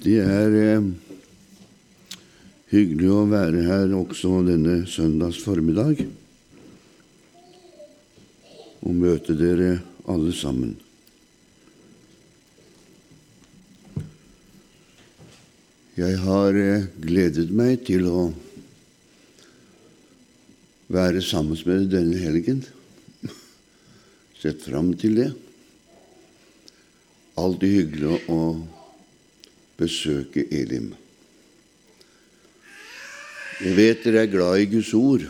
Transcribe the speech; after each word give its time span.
Det 0.00 0.14
er 0.24 0.54
eh, 0.56 0.86
hyggelig 2.72 3.10
å 3.12 3.26
være 3.28 3.64
her 3.66 3.92
også 3.98 4.40
denne 4.46 4.82
søndags 4.88 5.42
formiddag 5.44 6.00
og 8.82 8.96
møte 8.96 9.36
dere 9.36 9.74
alle 10.08 10.32
sammen. 10.34 10.72
Jeg 16.00 16.18
har 16.24 16.56
eh, 16.56 16.88
gledet 17.04 17.50
meg 17.52 17.84
til 17.84 18.08
å 18.08 18.26
være 20.92 21.20
sammen 21.24 21.58
med 21.68 21.84
dere 21.84 21.92
denne 22.00 22.20
helgen. 22.24 22.64
Sett 24.40 24.64
fram 24.64 24.94
til 24.96 25.20
det. 25.20 25.32
Alltid 27.36 27.76
hyggelig 27.76 28.22
å 28.32 28.40
besøke 29.82 30.46
Elim. 30.54 30.92
Jeg 33.62 33.76
vet 33.78 34.06
dere 34.06 34.24
er 34.24 34.30
glad 34.32 34.58
i 34.58 34.70
Guds 34.70 34.90
ord, 34.98 35.26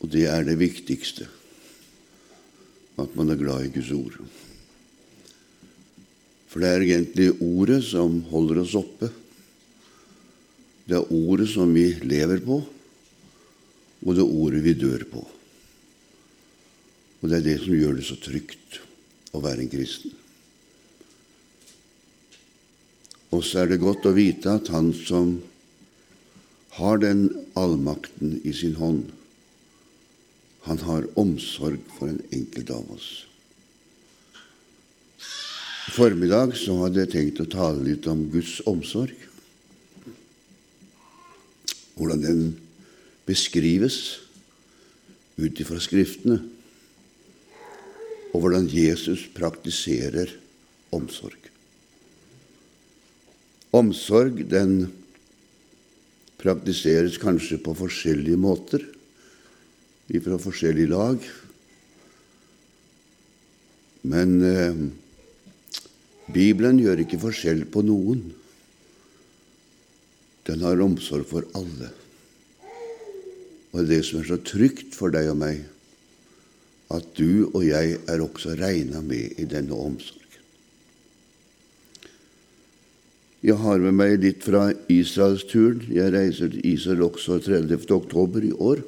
og 0.00 0.12
det 0.12 0.24
er 0.30 0.46
det 0.46 0.56
viktigste 0.60 1.26
at 2.96 3.16
man 3.18 3.32
er 3.32 3.40
glad 3.40 3.66
i 3.66 3.72
Guds 3.74 3.90
ord. 3.92 4.16
For 6.48 6.64
det 6.64 6.70
er 6.70 6.84
egentlig 6.86 7.34
ordet 7.44 7.82
som 7.84 8.22
holder 8.30 8.62
oss 8.62 8.76
oppe. 8.78 9.10
Det 10.88 10.96
er 10.96 11.12
ordet 11.12 11.50
som 11.52 11.74
vi 11.74 11.90
lever 12.06 12.40
på, 12.40 12.62
og 14.06 14.14
det 14.16 14.22
er 14.24 14.36
ordet 14.40 14.62
vi 14.64 14.76
dør 14.78 15.04
på. 15.10 15.24
Og 17.20 17.28
det 17.28 17.40
er 17.40 17.48
det 17.50 17.58
som 17.64 17.76
gjør 17.76 17.98
det 17.98 18.06
så 18.08 18.16
trygt 18.22 18.80
å 19.36 19.42
være 19.44 19.66
en 19.66 19.72
kristen. 19.72 20.14
Og 23.36 23.44
så 23.44 23.62
er 23.62 23.70
det 23.70 23.82
godt 23.82 24.06
å 24.08 24.14
vite 24.16 24.56
at 24.56 24.70
Han 24.72 24.94
som 24.96 25.36
har 26.76 27.00
den 27.00 27.28
allmakten 27.56 28.38
i 28.44 28.52
sin 28.52 28.76
hånd, 28.76 29.08
han 30.66 30.80
har 30.82 31.06
omsorg 31.16 31.78
for 31.94 32.10
en 32.10 32.20
enkelt 32.34 32.72
av 32.74 32.88
oss. 32.92 33.08
I 35.86 35.94
formiddag 35.94 36.56
så 36.58 36.74
hadde 36.82 37.04
jeg 37.04 37.12
tenkt 37.14 37.40
å 37.44 37.48
tale 37.48 37.84
litt 37.86 38.08
om 38.10 38.26
Guds 38.32 38.58
omsorg. 38.66 39.14
Hvordan 41.96 42.24
den 42.26 42.42
beskrives 43.30 44.00
ut 45.38 45.62
ifra 45.62 45.78
Skriftene, 45.80 46.42
og 48.34 48.42
hvordan 48.42 48.66
Jesus 48.68 49.28
praktiserer 49.32 50.34
omsorg. 50.92 51.45
Omsorg 53.76 54.44
den 54.50 54.86
praktiseres 56.40 57.18
kanskje 57.20 57.58
på 57.62 57.74
forskjellige 57.76 58.40
måter 58.40 58.84
fra 60.22 60.38
forskjellige 60.38 60.92
lag. 60.92 61.22
Men 64.06 64.34
eh, 64.46 64.82
Bibelen 66.30 66.78
gjør 66.82 67.02
ikke 67.02 67.20
forskjell 67.22 67.64
på 67.70 67.82
noen. 67.86 68.22
Den 70.46 70.62
har 70.62 70.82
omsorg 70.82 71.26
for 71.26 71.46
alle. 71.58 71.90
Og 73.74 73.88
det 73.90 74.04
som 74.06 74.22
er 74.22 74.30
så 74.30 74.38
trygt 74.46 74.94
for 74.96 75.12
deg 75.14 75.32
og 75.32 75.40
meg, 75.42 75.64
at 76.94 77.08
du 77.18 77.48
og 77.50 77.64
jeg 77.66 77.98
er 78.06 78.22
også 78.22 78.54
regna 78.60 79.02
med 79.02 79.40
i 79.42 79.48
denne 79.50 79.74
omsorgen. 79.74 80.25
Jeg 83.46 83.60
har 83.62 83.78
med 83.78 83.94
meg 83.94 84.16
litt 84.24 84.42
fra 84.42 84.72
Israelsturen. 84.90 85.84
Jeg 85.94 86.10
reiser 86.10 86.50
til 86.50 86.64
Israel 86.66 87.04
også 87.06 87.36
30. 87.44 87.84
oktober 87.94 88.42
i 88.42 88.50
år. 88.50 88.80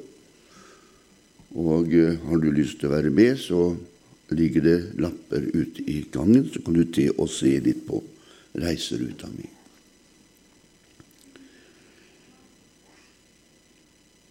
Og 1.55 1.93
eh, 1.95 2.17
har 2.27 2.41
du 2.41 2.49
lyst 2.51 2.81
til 2.81 2.89
å 2.89 2.91
være 2.97 3.13
med, 3.13 3.39
så 3.39 3.71
ligger 4.35 4.65
det 4.65 4.75
lapper 4.99 5.47
ute 5.53 5.85
i 5.87 6.01
gangen, 6.11 6.49
så 6.51 6.59
kan 6.65 6.75
du 6.75 6.83
til 6.91 7.15
og 7.15 7.31
se 7.31 7.53
litt 7.63 7.85
på 7.87 8.01
reiseruta 8.59 9.31
mi. 9.31 9.47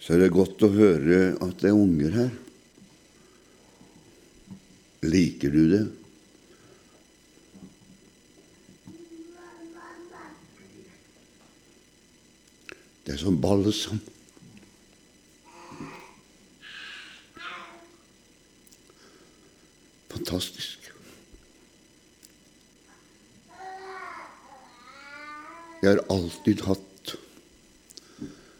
Så 0.04 0.12
er 0.12 0.26
det 0.26 0.34
godt 0.36 0.66
å 0.68 0.70
høre 0.76 1.22
at 1.40 1.56
det 1.64 1.72
er 1.72 1.80
unger 1.86 2.20
her. 2.20 2.30
Liker 5.08 5.56
du 5.56 5.64
det? 5.72 5.82
Det 13.08 13.14
er 13.14 13.20
som 13.22 13.38
balsam. 13.40 14.00
Fantastisk. 20.12 20.90
Jeg 25.80 25.88
har 25.88 26.02
alltid 26.12 26.66
hatt 26.66 27.14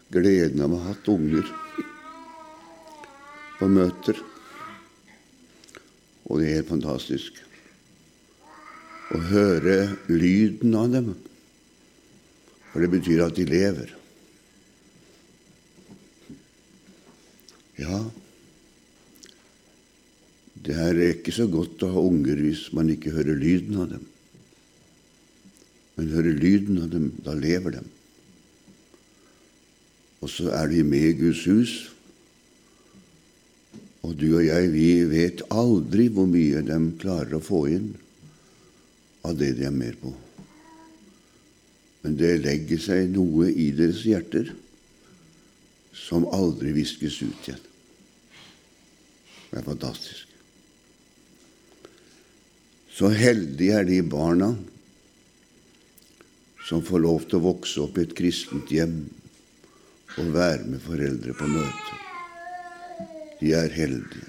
gleden 0.09 0.65
av 0.65 0.73
å 0.73 0.81
ha 0.81 0.95
hatt 0.95 1.11
unger 1.13 1.53
på 3.59 3.69
møter. 3.69 4.17
Og 6.25 6.41
det 6.41 6.49
er 6.49 6.57
helt 6.57 6.73
fantastisk 6.73 7.37
å 9.13 9.21
høre 9.29 9.77
lyden 10.09 10.73
av 10.73 10.89
dem. 10.97 11.13
For 12.73 12.81
det 12.81 12.93
betyr 12.97 13.27
at 13.29 13.37
de 13.37 13.45
lever. 13.45 13.99
Ja, 17.79 17.99
det 20.59 20.75
er 20.75 20.97
ikke 21.13 21.31
så 21.31 21.45
godt 21.47 21.85
å 21.85 21.91
ha 21.93 22.01
unger 22.03 22.41
hvis 22.43 22.65
man 22.75 22.89
ikke 22.91 23.13
hører 23.15 23.39
lyden 23.39 23.77
av 23.79 23.93
dem. 23.93 24.03
Men 25.95 26.11
hører 26.11 26.35
lyden 26.35 26.81
av 26.83 26.89
dem, 26.91 27.07
da 27.23 27.35
lever 27.37 27.77
dem. 27.77 27.87
Og 30.19 30.31
så 30.31 30.49
er 30.51 30.67
de 30.71 30.83
med 30.83 31.07
i 31.13 31.15
Guds 31.21 31.45
hus. 31.47 31.73
Og 34.03 34.15
du 34.19 34.27
og 34.33 34.43
jeg, 34.43 34.71
vi 34.73 34.89
vet 35.07 35.43
aldri 35.51 36.09
hvor 36.11 36.27
mye 36.27 36.63
de 36.67 36.79
klarer 36.99 37.37
å 37.39 37.43
få 37.43 37.65
inn 37.71 37.93
av 39.27 39.37
det 39.39 39.53
de 39.59 39.67
er 39.67 39.75
med 39.75 39.95
på. 40.03 40.11
Men 42.03 42.19
det 42.19 42.39
legger 42.43 42.79
seg 42.83 43.11
noe 43.15 43.47
i 43.51 43.71
deres 43.75 44.03
hjerter 44.07 44.51
som 45.95 46.27
aldri 46.35 46.71
viskes 46.75 47.19
ut 47.23 47.47
igjen. 47.47 47.68
Det 49.49 49.59
er 49.59 49.65
fantastisk. 49.65 50.25
Så 52.93 53.09
heldige 53.15 53.77
er 53.79 53.87
de 53.87 54.01
barna 54.03 54.51
som 56.67 56.83
får 56.85 57.01
lov 57.01 57.23
til 57.25 57.39
å 57.39 57.47
vokse 57.47 57.81
opp 57.81 57.97
i 57.97 58.03
et 58.05 58.15
kristent 58.17 58.69
hjem 58.73 58.99
og 60.19 60.33
være 60.35 60.67
med 60.67 60.83
foreldre 60.83 61.33
på 61.37 61.47
møte. 61.49 61.99
De 63.39 63.53
er 63.55 63.71
heldige. 63.73 64.27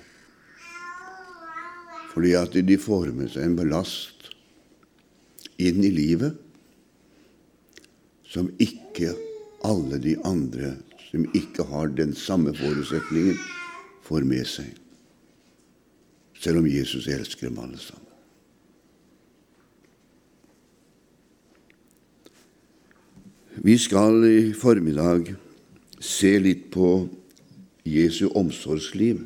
Fordi 2.13 2.37
at 2.39 2.55
de 2.55 2.79
får 2.81 3.11
med 3.17 3.33
seg 3.33 3.49
en 3.49 3.59
belast 3.59 4.31
inn 5.61 5.83
i 5.85 5.91
livet 5.93 6.39
som 8.31 8.49
ikke 8.63 9.13
alle 9.67 9.99
de 10.01 10.15
andre 10.25 10.77
som 11.11 11.27
ikke 11.35 11.67
har 11.73 11.91
den 11.99 12.15
samme 12.15 12.55
forutsetningen, 12.55 13.39
får 14.07 14.27
med 14.27 14.47
seg. 14.47 14.80
Selv 16.41 16.63
om 16.63 16.69
Jesus 16.69 17.09
elsker 17.11 17.51
dem 17.51 17.59
alle 17.61 17.79
sammen. 17.81 18.07
Vi 23.61 23.75
skal 23.77 24.25
i 24.25 24.53
formiddag 24.57 25.35
se 26.01 26.31
litt 26.41 26.71
på 26.73 26.89
Jesu 27.85 28.31
omsorgsliv. 28.39 29.21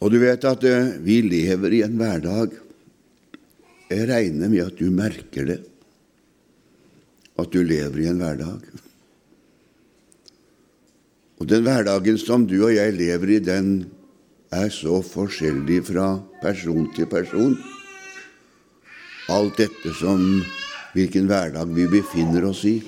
Og 0.00 0.12
du 0.12 0.18
vet 0.22 0.46
at 0.48 0.64
eh, 0.68 0.94
vi 1.04 1.18
lever 1.26 1.74
i 1.74 1.82
en 1.84 1.98
hverdag 1.98 2.54
Jeg 3.90 4.08
regner 4.08 4.48
med 4.48 4.62
at 4.64 4.78
du 4.78 4.88
merker 4.94 5.46
det, 5.48 5.58
at 7.38 7.50
du 7.52 7.60
lever 7.60 8.00
i 8.00 8.08
en 8.08 8.22
hverdag. 8.22 8.64
Og 11.44 11.50
den 11.50 11.66
hverdagen 11.66 12.16
som 12.16 12.46
du 12.48 12.56
og 12.62 12.72
jeg 12.72 12.96
lever 12.96 13.36
i, 13.36 13.38
den 13.44 13.70
er 14.48 14.70
så 14.72 15.02
forskjellig 15.04 15.82
fra 15.90 16.06
person 16.40 16.86
til 16.96 17.10
person 17.10 17.52
alt 19.32 19.58
dette 19.60 19.92
som 19.96 20.20
hvilken 20.94 21.28
hverdag 21.28 21.68
vi 21.76 21.86
befinner 21.90 22.46
oss 22.48 22.62
i. 22.68 22.78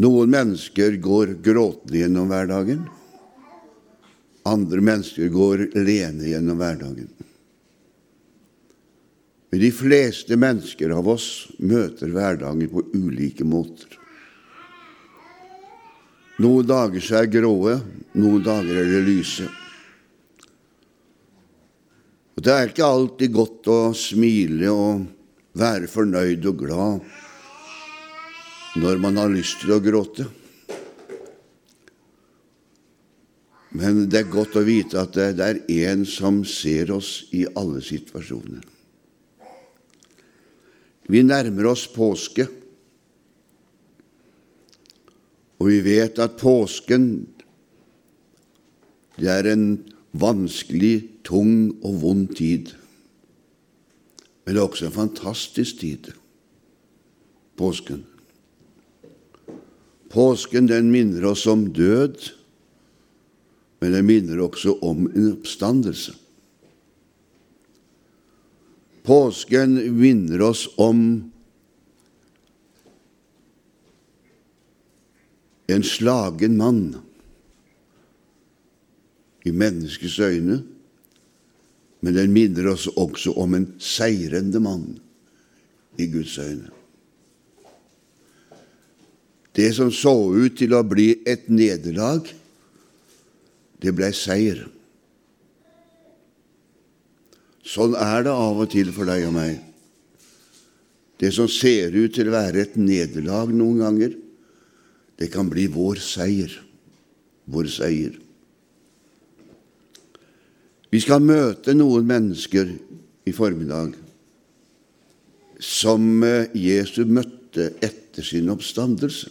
Noen 0.00 0.32
mennesker 0.32 0.96
går 1.02 1.36
gråtende 1.44 2.04
gjennom 2.04 2.32
hverdagen. 2.32 2.84
Andre 4.48 4.84
mennesker 4.84 5.28
går 5.32 5.66
lene 5.76 6.30
gjennom 6.30 6.60
hverdagen. 6.60 7.12
Men 9.50 9.64
de 9.64 9.72
fleste 9.74 10.36
mennesker 10.38 10.96
av 10.96 11.08
oss 11.10 11.50
møter 11.58 12.12
hverdagen 12.14 12.70
på 12.72 12.86
ulike 12.94 13.44
måter. 13.44 13.99
Noen 16.40 16.64
dager 16.64 17.02
så 17.04 17.18
er 17.20 17.26
gråe, 17.28 17.74
noen 18.16 18.44
dager 18.44 18.78
er 18.80 18.86
det 18.88 19.00
lyse. 19.04 19.44
Og 22.36 22.44
Det 22.46 22.52
er 22.54 22.70
ikke 22.70 22.86
alltid 22.86 23.32
godt 23.34 23.68
å 23.68 23.80
smile 23.92 24.70
og 24.72 25.02
være 25.60 25.90
fornøyd 25.90 26.46
og 26.48 26.62
glad 26.62 27.10
når 28.80 29.00
man 29.02 29.18
har 29.20 29.28
lyst 29.32 29.60
til 29.60 29.74
å 29.74 29.80
gråte. 29.84 30.24
Men 33.76 34.06
det 34.08 34.22
er 34.22 34.32
godt 34.32 34.56
å 34.56 34.64
vite 34.64 35.02
at 35.02 35.12
det 35.14 35.44
er 35.44 35.60
en 35.90 36.06
som 36.08 36.40
ser 36.48 36.94
oss 36.94 37.26
i 37.36 37.44
alle 37.52 37.82
situasjoner. 37.84 38.64
Vi 41.10 41.22
nærmer 41.26 41.68
oss 41.74 41.84
påske, 41.90 42.46
og 45.60 45.68
vi 45.68 45.80
vet 45.84 46.18
at 46.22 46.38
påsken 46.40 47.10
det 49.20 49.28
er 49.28 49.50
en 49.50 49.64
vanskelig, 50.16 51.20
tung 51.28 51.74
og 51.84 51.98
vond 52.00 52.30
tid. 52.32 52.72
Men 54.44 54.56
det 54.56 54.62
er 54.62 54.64
også 54.64 54.86
en 54.88 54.94
fantastisk 54.96 55.82
tid, 55.82 56.08
påsken. 57.60 58.06
Påsken 60.10 60.70
den 60.70 60.88
minner 60.90 61.28
oss 61.30 61.44
om 61.46 61.68
død, 61.76 62.30
men 63.80 63.92
den 63.92 64.08
minner 64.08 64.40
også 64.42 64.78
om 64.82 65.04
en 65.10 65.28
oppstandelse. 65.34 66.16
Påsken 69.04 69.76
minner 70.00 70.42
oss 70.48 70.64
om 70.80 71.30
en 75.74 75.86
slagen 75.86 76.56
mann 76.58 76.82
i 79.44 79.52
menneskets 79.52 80.18
øyne, 80.20 80.60
men 82.00 82.16
den 82.16 82.32
minner 82.32 82.72
oss 82.72 82.88
også 82.88 83.34
om 83.40 83.54
en 83.56 83.66
seirende 83.80 84.60
mann 84.62 84.98
i 86.00 86.06
Guds 86.12 86.38
øyne. 86.38 86.70
Det 89.56 89.72
som 89.76 89.90
så 89.92 90.14
ut 90.30 90.56
til 90.56 90.74
å 90.76 90.84
bli 90.86 91.10
et 91.28 91.48
nederlag, 91.52 92.28
det 93.80 93.92
ble 93.96 94.12
seier. 94.16 94.62
Sånn 97.66 97.96
er 97.98 98.24
det 98.26 98.32
av 98.32 98.62
og 98.62 98.70
til 98.72 98.92
for 98.94 99.08
deg 99.10 99.26
og 99.28 99.34
meg. 99.36 99.58
Det 101.20 101.32
som 101.36 101.50
ser 101.50 101.92
ut 101.92 102.14
til 102.16 102.30
å 102.30 102.34
være 102.34 102.64
et 102.64 102.76
nederlag 102.80 103.52
noen 103.52 103.82
ganger, 103.84 104.14
det 105.20 105.28
kan 105.28 105.50
bli 105.52 105.66
vår 105.68 106.00
seier. 106.00 106.52
Vår 107.50 107.66
seier. 107.68 108.14
Vi 110.90 111.00
skal 111.02 111.20
møte 111.22 111.74
noen 111.76 112.06
mennesker 112.08 112.70
i 113.28 113.34
formiddag 113.36 113.92
som 115.60 116.24
eh, 116.24 116.48
Jesus 116.56 117.04
møtte 117.04 117.68
etter 117.84 118.24
sin 118.24 118.48
oppstandelse. 118.50 119.28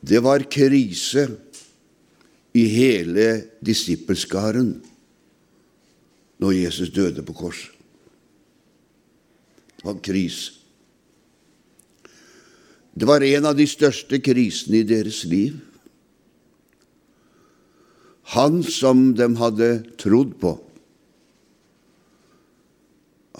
Det 0.00 0.22
var 0.24 0.46
krise 0.48 1.26
i 2.56 2.64
hele 2.70 3.26
disippelskaren 3.60 4.70
når 6.40 6.56
Jesus 6.56 6.94
døde 6.94 7.26
på 7.26 7.36
korset. 7.36 7.74
Det 9.74 9.84
var 9.84 10.00
krise. 10.04 10.59
Det 13.00 13.06
var 13.08 13.24
en 13.24 13.46
av 13.48 13.56
de 13.56 13.64
største 13.64 14.18
krisene 14.20 14.82
i 14.82 14.84
deres 14.84 15.22
liv. 15.24 15.54
Han 18.36 18.60
som 18.62 19.14
de 19.16 19.26
hadde 19.40 19.68
trodd 19.98 20.34
på, 20.42 20.58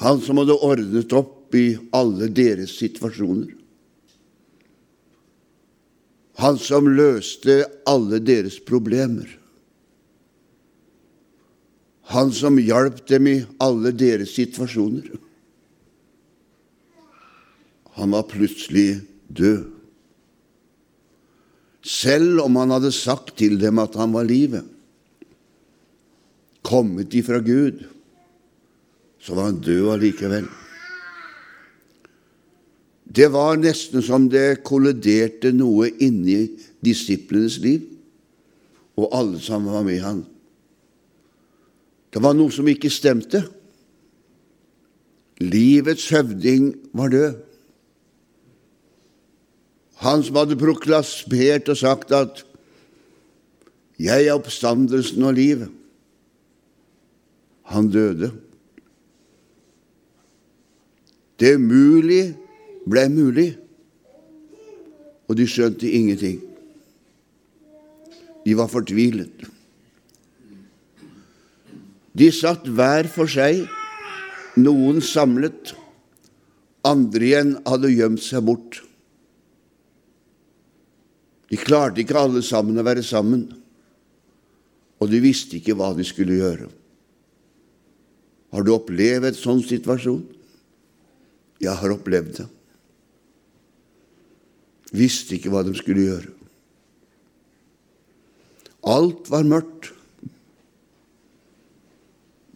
han 0.00 0.22
som 0.24 0.40
hadde 0.40 0.56
ordnet 0.64 1.12
opp 1.12 1.52
i 1.54 1.74
alle 1.92 2.30
deres 2.32 2.72
situasjoner, 2.80 3.52
han 6.40 6.56
som 6.56 6.88
løste 6.88 7.58
alle 7.90 8.22
deres 8.24 8.56
problemer. 8.64 9.28
Han 12.16 12.32
som 12.32 12.56
hjalp 12.56 13.04
dem 13.12 13.28
i 13.28 13.36
alle 13.60 13.92
deres 13.92 14.32
situasjoner. 14.38 15.12
Han 18.00 18.16
var 18.16 18.24
plutselig 18.32 19.02
død. 19.36 19.64
Selv 21.80 22.42
om 22.44 22.58
han 22.60 22.74
hadde 22.74 22.92
sagt 22.92 23.36
til 23.40 23.56
dem 23.60 23.80
at 23.80 23.96
han 23.96 24.12
var 24.12 24.28
livet, 24.28 24.66
kommet 26.66 27.14
ifra 27.16 27.40
Gud, 27.40 27.86
så 29.20 29.34
var 29.34 29.50
han 29.50 29.62
død 29.64 29.94
allikevel. 29.94 30.48
Det 33.10 33.26
var 33.32 33.58
nesten 33.58 34.04
som 34.06 34.28
det 34.30 34.62
kolliderte 34.62 35.50
noe 35.56 35.88
inni 35.98 36.44
disiplenes 36.84 37.58
liv, 37.64 37.88
og 39.00 39.08
alle 39.16 39.40
som 39.42 39.66
var 39.66 39.82
med 39.86 40.04
han. 40.04 40.20
Det 42.10 42.22
var 42.22 42.36
noe 42.36 42.52
som 42.54 42.68
ikke 42.70 42.90
stemte. 42.92 43.42
Livets 45.40 46.08
høvding 46.12 46.74
var 46.94 47.10
død. 47.12 47.38
Han 50.00 50.22
som 50.24 50.38
hadde 50.40 50.56
proklasmert 50.56 51.68
og 51.68 51.76
sagt 51.76 52.12
at 52.12 52.44
'Jeg 54.00 54.26
er 54.26 54.32
oppstandelsen 54.32 55.22
og 55.22 55.34
livet'. 55.34 55.68
Han 57.62 57.90
døde. 57.90 58.32
Det 61.40 61.54
umulige 61.56 62.36
ble 62.90 63.08
mulig, 63.08 63.58
og 65.28 65.36
de 65.36 65.46
skjønte 65.46 65.90
ingenting. 65.90 66.40
De 68.44 68.56
var 68.56 68.66
fortvilet. 68.66 69.46
De 72.18 72.32
satt 72.32 72.66
hver 72.66 73.06
for 73.08 73.30
seg, 73.30 73.68
noen 74.56 75.00
samlet, 75.00 75.74
andre 76.84 77.24
igjen 77.24 77.58
hadde 77.68 77.92
gjemt 77.92 78.24
seg 78.24 78.44
bort. 78.48 78.80
De 81.50 81.58
klarte 81.58 82.02
ikke 82.02 82.18
alle 82.18 82.44
sammen 82.46 82.78
å 82.78 82.86
være 82.86 83.02
sammen, 83.06 83.48
og 85.00 85.10
de 85.10 85.18
visste 85.24 85.58
ikke 85.58 85.74
hva 85.78 85.90
de 85.96 86.04
skulle 86.06 86.38
gjøre. 86.38 86.68
Har 88.54 88.66
du 88.66 88.72
opplevd 88.74 89.30
en 89.30 89.36
sånn 89.38 89.62
situasjon? 89.64 90.22
Jeg 91.60 91.76
har 91.76 91.94
opplevd 91.94 92.40
det 92.40 92.48
visste 94.94 95.36
ikke 95.36 95.52
hva 95.52 95.62
de 95.66 95.74
skulle 95.78 96.06
gjøre. 96.06 96.34
Alt 98.90 99.28
var 99.30 99.46
mørkt. 99.46 99.90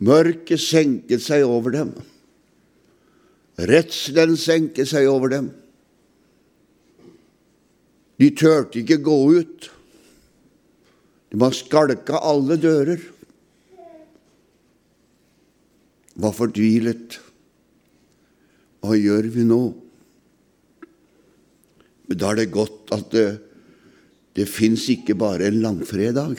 Mørket 0.04 0.60
senket 0.60 1.22
seg 1.22 1.44
over 1.46 1.74
dem. 1.74 1.92
Redselen 3.60 4.36
senket 4.40 4.90
seg 4.90 5.06
over 5.08 5.30
dem. 5.32 5.52
De 8.20 8.30
turte 8.30 8.78
ikke 8.80 9.00
gå 9.02 9.16
ut. 9.34 9.70
De 11.32 11.40
var 11.42 11.54
skalka 11.56 12.20
alle 12.22 12.58
dører. 12.62 13.00
Var 16.14 16.36
fortvilet. 16.36 17.18
Hva 18.84 18.94
gjør 19.00 19.30
vi 19.34 19.46
nå? 19.48 19.62
Men 22.04 22.20
da 22.20 22.30
er 22.30 22.42
det 22.42 22.52
godt 22.54 22.92
at 22.94 23.08
det, 23.14 23.28
det 24.36 24.46
fins 24.50 24.86
ikke 24.92 25.16
bare 25.18 25.48
en 25.48 25.62
langfredag. 25.64 26.38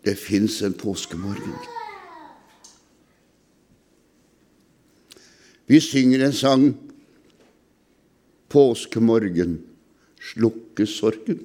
Det 0.00 0.16
fins 0.18 0.62
en 0.64 0.74
påskemorgen. 0.74 1.54
Vi 5.70 5.78
synger 5.78 6.24
en 6.26 6.34
sang 6.34 6.70
Påskemorgen 8.50 9.60
slukker 10.20 10.86
sorgen. 10.86 11.40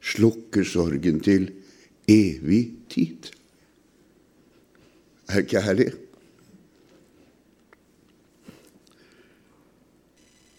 Slukker 0.00 0.66
sorgen 0.66 1.20
til 1.24 1.50
evig 2.08 2.62
tid. 2.90 3.30
Er 5.28 5.44
ikke 5.44 5.62
herlig? 5.62 5.90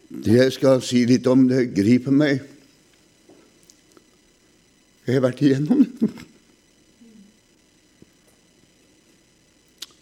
Det 0.10 0.36
jeg 0.36 0.54
skal 0.54 0.82
si 0.86 1.04
litt 1.10 1.28
om, 1.30 1.46
det 1.50 1.70
griper 1.78 2.14
meg. 2.14 2.42
Jeg 5.06 5.18
har 5.18 5.26
vært 5.26 5.42
igjennom 5.46 5.86
det. 5.86 6.10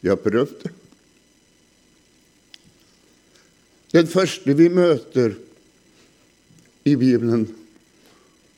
Jeg 0.03 0.13
har 0.13 0.20
prøvd 0.24 0.60
det. 0.63 0.76
Den 3.97 4.05
første 4.05 4.53
vi 4.53 4.67
møter 4.69 5.31
i 6.85 6.91
Bibelen 6.93 7.47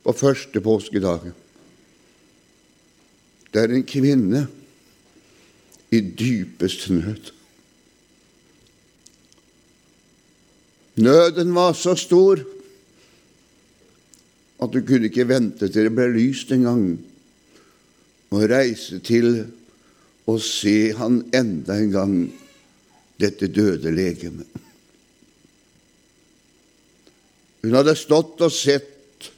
på 0.04 0.12
første 0.12 0.60
påskedag, 0.60 1.30
det 3.54 3.62
er 3.62 3.72
en 3.72 3.86
kvinne 3.88 4.44
i 5.96 6.02
dypeste 6.04 6.92
nød. 6.98 7.32
Nøden 11.00 11.56
var 11.56 11.72
så 11.72 11.96
stor 11.96 12.44
at 14.60 14.76
du 14.76 14.82
kunne 14.84 15.08
ikke 15.08 15.30
vente 15.30 15.72
til 15.72 15.88
det 15.88 15.96
ble 15.96 16.12
lyst 16.20 16.52
engang, 16.52 16.98
og 18.36 18.50
reise 18.52 19.00
til 19.00 19.46
og 20.28 20.44
se 20.44 20.92
han 21.00 21.22
enda 21.32 21.80
en 21.80 21.94
gang, 21.96 22.18
dette 23.24 23.48
døde 23.48 23.96
legemet. 23.96 24.68
Hun 27.64 27.76
hadde 27.76 27.96
stått 28.00 28.40
og 28.46 28.54
sett 28.56 29.30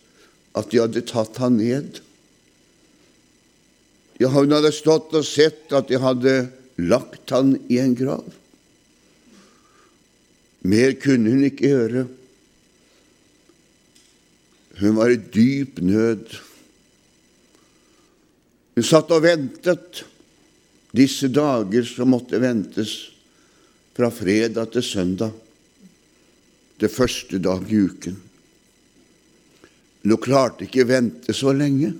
at 0.57 0.69
de 0.71 0.81
hadde 0.81 1.03
tatt 1.09 1.39
han 1.41 1.57
ned. 1.57 2.01
Ja, 4.21 4.29
hun 4.29 4.53
hadde 4.53 4.73
stått 4.75 5.15
og 5.17 5.25
sett 5.25 5.71
at 5.73 5.89
de 5.89 5.97
hadde 6.01 6.35
lagt 6.81 7.33
han 7.33 7.55
i 7.71 7.79
en 7.81 7.95
grav. 7.97 8.27
Mer 10.61 10.93
kunne 11.01 11.33
hun 11.33 11.47
ikke 11.47 11.71
gjøre. 11.71 12.05
Hun 14.81 14.97
var 14.97 15.13
i 15.13 15.17
dyp 15.17 15.81
nød. 15.81 16.27
Hun 18.77 18.85
satt 18.85 19.11
og 19.13 19.25
ventet 19.25 20.03
disse 20.95 21.31
dager 21.31 21.85
som 21.87 22.13
måtte 22.13 22.39
ventes 22.41 22.93
fra 23.97 24.11
fredag 24.13 24.71
til 24.73 24.85
søndag, 24.85 25.33
det 26.81 26.89
første 26.89 27.39
dag 27.41 27.65
i 27.69 27.81
uken. 27.85 28.17
Men 30.01 30.15
hun 30.15 30.23
klarte 30.23 30.65
ikke 30.65 30.87
vente 30.89 31.33
så 31.37 31.53
lenge. 31.53 31.93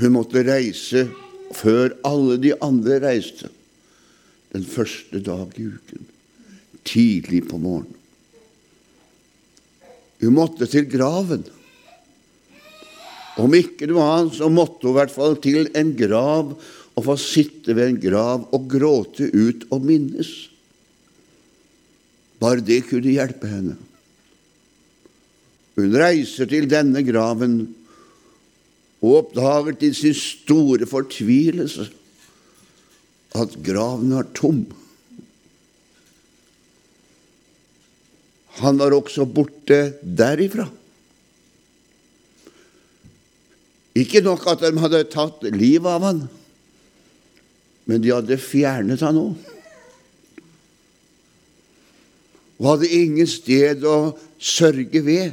Hun 0.00 0.14
måtte 0.16 0.44
reise 0.46 1.08
før 1.56 1.92
alle 2.06 2.38
de 2.40 2.54
andre 2.62 3.00
reiste, 3.02 3.50
den 4.54 4.64
første 4.64 5.20
dag 5.26 5.56
i 5.58 5.66
uken, 5.66 6.04
tidlig 6.86 7.42
på 7.50 7.58
morgenen. 7.60 7.96
Hun 10.20 10.36
måtte 10.36 10.68
til 10.68 10.84
graven. 10.88 11.46
Om 13.40 13.54
ikke 13.56 13.88
noe 13.88 14.04
annet, 14.04 14.36
så 14.36 14.50
måtte 14.52 14.84
hun 14.84 14.92
i 14.92 14.98
hvert 14.98 15.14
fall 15.14 15.36
til 15.40 15.70
en 15.76 15.94
grav 15.96 16.52
og 16.52 17.06
få 17.06 17.16
sitte 17.20 17.72
ved 17.76 17.94
en 17.94 18.00
grav 18.02 18.44
og 18.52 18.66
gråte 18.68 19.30
ut 19.32 19.64
og 19.72 19.86
minnes. 19.88 20.49
Bare 22.40 22.64
det 22.64 22.82
kunne 22.88 23.12
hjelpe 23.12 23.50
henne. 23.50 23.76
Hun 25.76 25.96
reiser 25.96 26.48
til 26.50 26.66
denne 26.68 27.02
graven 27.06 27.60
og 29.00 29.16
oppdager 29.22 29.76
til 29.80 29.94
sin 29.96 30.16
store 30.16 30.88
fortvilelse 30.88 31.88
at 33.40 33.54
graven 33.64 34.12
er 34.18 34.26
tom. 34.36 34.64
Han 38.60 38.80
var 38.80 38.92
også 38.96 39.24
borte 39.24 39.94
derifra. 40.02 40.66
Ikke 43.96 44.22
nok 44.24 44.44
at 44.50 44.62
de 44.62 44.74
hadde 44.82 45.06
tatt 45.12 45.46
livet 45.54 45.88
av 45.88 46.04
han, 46.06 46.20
men 47.88 48.02
de 48.02 48.12
hadde 48.12 48.38
fjernet 48.40 49.02
han 49.02 49.18
òg. 49.18 49.59
Og 52.60 52.74
hadde 52.74 52.90
ingen 52.92 53.28
sted 53.28 53.86
å 53.88 54.12
sørge 54.36 55.00
ved. 55.04 55.32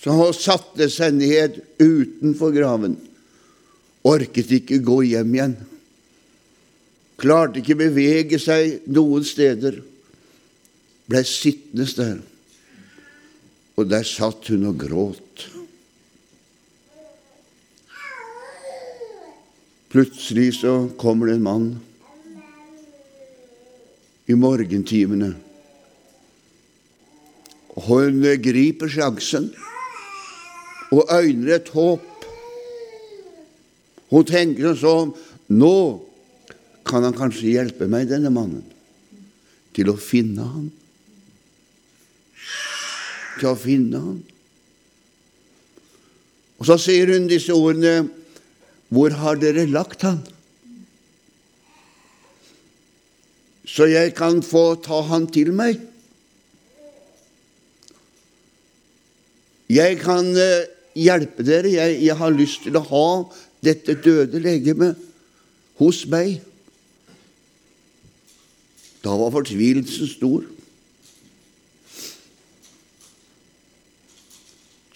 Så 0.00 0.14
han 0.16 0.32
satte 0.32 0.88
seg 0.88 1.18
ned 1.18 1.58
utenfor 1.76 2.54
graven, 2.56 2.96
orket 4.08 4.48
ikke 4.56 4.78
gå 4.80 5.02
hjem 5.10 5.34
igjen, 5.36 5.56
klarte 7.20 7.60
ikke 7.60 7.76
bevege 7.82 8.40
seg 8.40 8.88
noen 8.88 9.26
steder 9.28 9.76
ble 11.10 11.20
sittende 11.28 11.84
der, 11.98 12.16
og 13.76 13.90
der 13.90 14.08
satt 14.08 14.48
hun 14.48 14.70
og 14.70 14.80
gråt. 14.80 15.44
Plutselig 19.90 20.54
så 20.62 20.74
kommer 20.96 21.28
det 21.28 21.36
en 21.36 21.44
mann 21.44 21.70
i 24.30 24.36
morgentimene. 24.38 25.32
Hun 27.86 28.22
griper 28.42 28.90
sjansen 28.90 29.50
og 30.90 31.10
øyner 31.14 31.56
et 31.56 31.70
håp. 31.74 32.06
Hun 34.10 34.26
tenker 34.26 34.78
sånn 34.78 35.12
Nå 35.50 35.74
kan 36.86 37.02
han 37.02 37.14
kanskje 37.14 37.56
hjelpe 37.56 37.88
meg, 37.90 38.06
denne 38.06 38.30
mannen, 38.30 38.62
til 39.74 39.90
å 39.90 39.96
finne 39.98 40.46
han. 40.46 40.68
til 43.40 43.48
å 43.50 43.56
finne 43.58 43.98
han. 43.98 44.18
Og 46.60 46.68
så 46.68 46.76
sier 46.78 47.10
hun 47.14 47.26
disse 47.30 47.54
ordene 47.56 48.10
Hvor 48.92 49.14
har 49.16 49.38
dere 49.40 49.64
lagt 49.70 50.02
ham? 50.04 50.18
Så 53.70 53.86
jeg 53.86 54.14
kan 54.18 54.42
få 54.42 54.74
ta 54.82 54.98
han 55.06 55.28
til 55.30 55.52
meg. 55.54 55.78
Jeg 59.70 60.00
kan 60.02 60.26
eh, 60.34 60.66
hjelpe 60.98 61.46
dere. 61.46 61.70
Jeg, 61.70 62.00
jeg 62.02 62.16
har 62.18 62.34
lyst 62.34 62.64
til 62.66 62.78
å 62.80 62.86
ha 62.90 63.08
dette 63.62 63.94
døde 64.02 64.42
legemet 64.42 64.98
hos 65.78 66.02
meg. 66.10 66.40
Da 69.04 69.14
var 69.16 69.30
fortvilelsen 69.38 70.10
stor. 70.10 70.48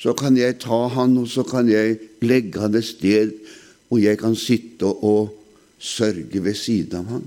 så 0.04 0.12
kan 0.12 0.36
jeg 0.36 0.58
ta 0.60 0.82
han, 0.92 1.16
og 1.16 1.30
så 1.32 1.42
kan 1.48 1.68
jeg 1.70 1.96
legge 2.20 2.60
han 2.60 2.74
et 2.76 2.84
sted 2.84 3.30
hvor 3.88 4.02
jeg 4.02 4.18
kan 4.20 4.34
sitte 4.36 4.84
og 4.84 5.32
sørge 5.80 6.42
ved 6.44 6.58
siden 6.60 6.98
av 6.98 7.08
han. 7.14 7.24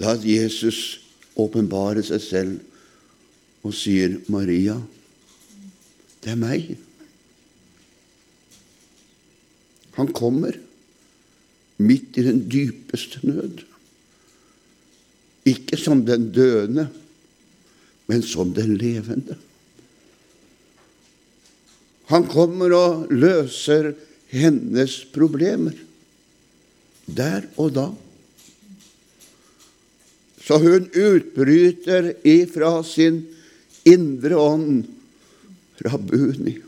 Da 0.00 0.16
Jesus 0.18 1.00
åpenbarer 1.38 2.02
seg 2.06 2.22
selv 2.22 3.64
og 3.64 3.74
sier, 3.74 4.18
'Maria, 4.28 4.76
det 6.24 6.32
er 6.32 6.40
meg'. 6.40 6.76
Han 9.94 10.10
kommer 10.12 10.58
midt 11.78 12.18
i 12.18 12.24
den 12.26 12.42
dypeste 12.50 13.22
nød. 13.22 13.62
Ikke 15.46 15.76
som 15.76 16.04
den 16.06 16.32
døende, 16.32 16.88
men 18.06 18.22
som 18.22 18.54
den 18.54 18.76
levende. 18.76 19.36
Han 22.12 22.26
kommer 22.28 22.74
og 22.76 23.12
løser 23.12 23.92
hennes 24.28 25.04
problemer 25.14 25.76
der 27.06 27.46
og 27.60 27.74
da. 27.76 27.86
Så 30.44 30.58
hun 30.60 30.90
utbryter 30.92 32.12
ifra 32.26 32.82
sin 32.84 33.22
indre 33.88 34.36
ånd, 34.36 34.84
Rabuni. 35.84 36.58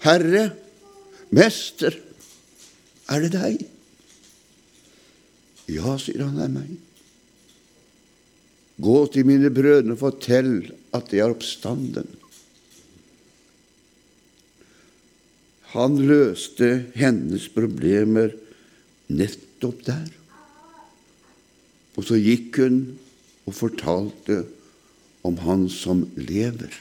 Herre, 0.00 0.44
Mester, 1.34 1.96
er 3.10 3.24
det 3.26 3.32
deg? 3.34 3.64
Ja, 5.70 5.96
sier 6.00 6.24
han, 6.24 6.38
det 6.38 6.46
er 6.46 6.54
meg. 6.54 6.70
Gå 8.80 8.96
til 9.12 9.26
mine 9.28 9.50
brødre 9.52 9.92
og 9.92 10.00
fortell 10.00 10.54
at 10.96 11.10
de 11.10 11.20
er 11.20 11.34
oppstanden. 11.34 12.08
Han 15.74 15.98
løste 16.02 16.70
hennes 16.98 17.50
problemer 17.52 18.32
nettopp 19.12 19.84
der. 19.86 20.08
Og 22.00 22.06
så 22.08 22.16
gikk 22.16 22.56
hun 22.62 22.78
og 23.44 23.52
fortalte 23.52 24.38
om 25.28 25.36
Han 25.44 25.66
som 25.68 26.06
lever. 26.16 26.72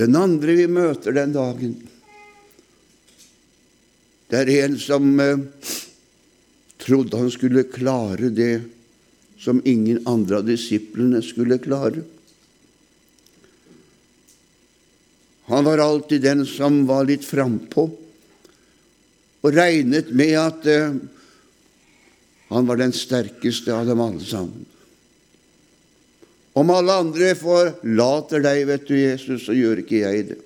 Den 0.00 0.16
andre 0.16 0.54
vi 0.56 0.64
møter 0.72 1.12
den 1.14 1.34
dagen, 1.36 1.74
det 4.32 4.40
er 4.40 4.50
en 4.64 4.78
som 4.80 5.04
eh, 5.20 5.44
trodde 6.80 7.20
han 7.20 7.28
skulle 7.30 7.68
klare 7.70 8.32
det 8.34 8.64
som 9.38 9.60
ingen 9.68 10.00
andre 10.08 10.40
av 10.40 10.48
disiplene 10.48 11.20
skulle 11.22 11.60
klare. 11.62 12.02
Han 15.52 15.68
var 15.68 15.84
alltid 15.84 16.24
den 16.24 16.42
som 16.48 16.86
var 16.88 17.04
litt 17.06 17.28
frampå, 17.28 17.86
og 19.44 19.52
regnet 19.52 20.08
med 20.16 20.32
at 20.40 20.70
eh, 20.72 20.96
han 22.48 22.68
var 22.68 22.80
den 22.80 22.94
sterkeste 22.96 23.74
av 23.74 23.88
dem 23.88 24.00
alle 24.00 24.24
sammen. 24.24 24.64
Om 26.54 26.70
alle 26.70 26.96
andre 27.02 27.32
forlater 27.36 28.44
deg, 28.44 28.62
vet 28.70 28.84
du, 28.88 28.94
Jesus, 28.96 29.44
så 29.44 29.56
gjør 29.56 29.82
ikke 29.82 30.04
jeg 30.04 30.28
det. 30.30 30.40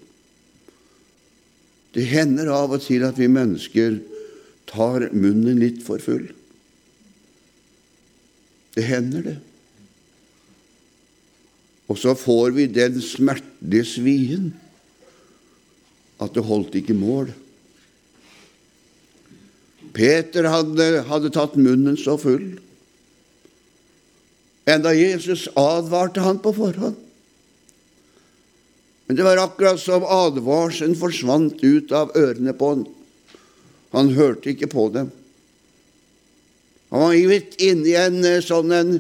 Det 1.95 2.07
hender 2.09 2.49
av 2.53 2.73
og 2.77 2.83
til 2.85 3.05
at 3.07 3.19
vi 3.21 3.29
mennesker 3.31 4.01
tar 4.69 5.09
munnen 5.13 5.61
litt 5.61 5.83
for 5.85 6.01
full. 6.03 6.27
Det 8.77 8.87
hender, 8.87 9.25
det. 9.27 9.37
Og 11.89 11.97
så 12.01 12.13
får 12.17 12.53
vi 12.57 12.67
den 12.71 12.99
smertelige 13.05 13.89
svien 13.89 14.51
at 16.21 16.35
det 16.37 16.45
holdt 16.45 16.77
ikke 16.81 16.97
mål. 16.97 17.31
Peter 19.95 20.49
hadde, 20.51 20.89
hadde 21.09 21.31
tatt 21.35 21.57
munnen 21.59 21.97
så 22.01 22.17
full. 22.21 22.57
Enda 24.69 24.93
Jesus 24.93 25.47
advarte 25.57 26.23
han 26.25 26.41
på 26.45 26.53
forhånd. 26.57 26.97
Men 29.09 29.17
det 29.17 29.25
var 29.25 29.41
akkurat 29.41 29.81
som 29.81 30.05
advarselen 30.05 30.99
forsvant 30.99 31.63
ut 31.65 31.93
av 31.97 32.13
ørene 32.19 32.53
på 32.53 32.75
han. 32.75 32.83
Han 33.97 34.13
hørte 34.13 34.53
ikke 34.53 34.69
på 34.69 34.91
dem. 34.93 35.09
Han 36.93 37.07
var 37.07 37.17
gitt 37.17 37.57
i 37.61 37.95
en 37.97 38.21
eh, 38.25 38.43
sånn 38.45 38.75
en 38.77 38.99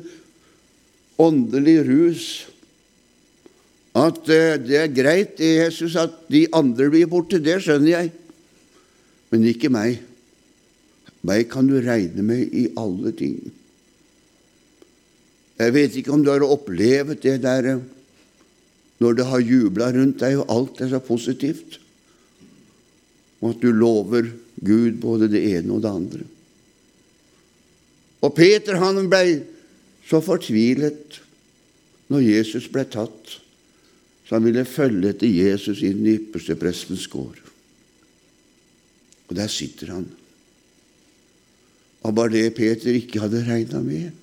åndelig 1.20 1.76
rus 1.84 2.24
at 3.98 4.28
eh, 4.32 4.56
det 4.60 4.80
er 4.80 4.92
greit, 4.94 5.40
Jesus, 5.40 5.96
at 5.98 6.14
de 6.32 6.46
andre 6.56 6.88
blir 6.92 7.08
borte, 7.10 7.40
det 7.42 7.58
skjønner 7.64 7.90
jeg, 7.90 8.12
men 9.32 9.46
ikke 9.48 9.72
meg. 9.72 9.98
Meg 11.26 11.48
kan 11.50 11.66
du 11.66 11.78
regne 11.82 12.22
med 12.22 12.54
i 12.54 12.68
alle 12.78 13.12
ting. 13.16 13.38
Jeg 15.58 15.74
vet 15.74 15.96
ikke 15.98 16.14
om 16.14 16.22
du 16.22 16.30
har 16.30 16.44
opplevd 16.46 17.18
det 17.24 17.38
der 17.42 17.72
eh, 17.72 17.86
når 19.02 19.18
det 19.18 19.26
har 19.30 19.42
jubla 19.42 19.90
rundt 19.94 20.22
deg, 20.22 20.40
og 20.42 20.50
alt 20.50 20.80
er 20.82 20.90
så 20.90 20.98
positivt, 21.02 21.78
og 23.38 23.52
at 23.52 23.60
du 23.62 23.70
lover 23.70 24.30
Gud 24.58 24.98
både 25.02 25.28
det 25.30 25.42
ene 25.54 25.74
og 25.74 25.84
det 25.84 25.92
andre. 25.92 26.24
Og 28.26 28.34
Peter 28.34 28.78
han 28.82 28.98
ble 29.10 29.22
så 30.08 30.18
fortvilet 30.24 31.20
når 32.10 32.24
Jesus 32.26 32.66
ble 32.72 32.82
tatt 32.90 33.38
så 34.28 34.36
han 34.36 34.44
ville 34.44 34.66
følge 34.68 35.14
etter 35.14 35.30
Jesus 35.32 35.78
inn 35.88 36.02
i 36.04 36.18
yppersteprestens 36.18 37.06
gård. 37.08 37.38
Og 39.28 39.36
der 39.38 39.48
sitter 39.48 39.94
han. 39.94 40.04
Og 42.08 42.14
bare 42.16 42.32
det 42.32 42.56
Peter 42.56 42.96
ikke 42.96 43.20
hadde 43.20 43.44
regna 43.44 43.82
med, 43.84 44.16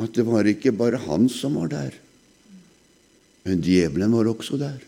at 0.00 0.16
det 0.16 0.24
var 0.24 0.48
ikke 0.48 0.72
bare 0.72 1.02
han 1.04 1.28
som 1.28 1.58
var 1.60 1.68
der, 1.70 1.98
men 3.44 3.60
djevelen 3.62 4.14
var 4.16 4.30
også 4.32 4.56
der. 4.58 4.80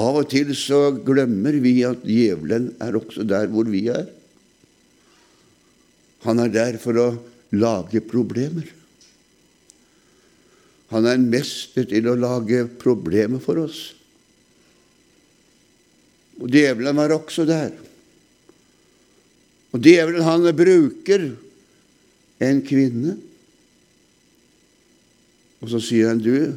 Av 0.00 0.20
og 0.20 0.28
til 0.30 0.52
så 0.54 0.90
glemmer 1.02 1.56
vi 1.64 1.80
at 1.88 2.04
djevelen 2.06 2.70
er 2.78 2.98
også 3.00 3.24
der 3.26 3.48
hvor 3.50 3.66
vi 3.72 3.86
er. 3.90 4.04
Han 6.28 6.44
er 6.44 6.52
der 6.52 6.78
for 6.78 7.00
å 7.00 7.08
lage 7.56 8.04
problemer. 8.04 8.68
Han 10.92 11.08
er 11.08 11.16
en 11.16 11.26
mester 11.32 11.88
til 11.88 12.06
å 12.10 12.18
lage 12.18 12.66
problemer 12.82 13.42
for 13.42 13.64
oss. 13.64 13.80
Og 16.40 16.48
djevelen 16.48 16.96
var 16.96 17.12
også 17.14 17.44
der. 17.48 17.72
Og 19.70 19.82
djevelen, 19.84 20.24
han 20.24 20.48
bruker 20.56 21.26
en 22.40 22.62
kvinne. 22.66 23.16
Og 25.60 25.68
så 25.70 25.80
sier 25.84 26.08
han, 26.08 26.22
'Du, 26.24 26.56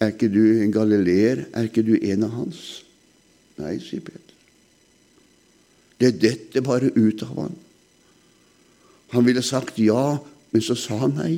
er 0.00 0.12
ikke 0.14 0.30
du 0.32 0.62
en 0.62 0.72
galileer? 0.72 1.44
Er 1.52 1.66
ikke 1.66 1.82
du 1.82 1.96
en 1.98 2.24
av 2.24 2.30
hans?' 2.30 2.84
Nei, 3.58 3.76
sier 3.78 4.00
Peter. 4.00 4.36
Det 6.00 6.14
detter 6.16 6.64
bare 6.64 6.88
ut 6.96 7.22
av 7.22 7.34
han. 7.36 7.56
Han 9.12 9.26
ville 9.26 9.42
sagt 9.42 9.78
ja, 9.78 10.16
men 10.50 10.62
så 10.62 10.76
sa 10.78 10.96
han 11.02 11.18
nei. 11.18 11.34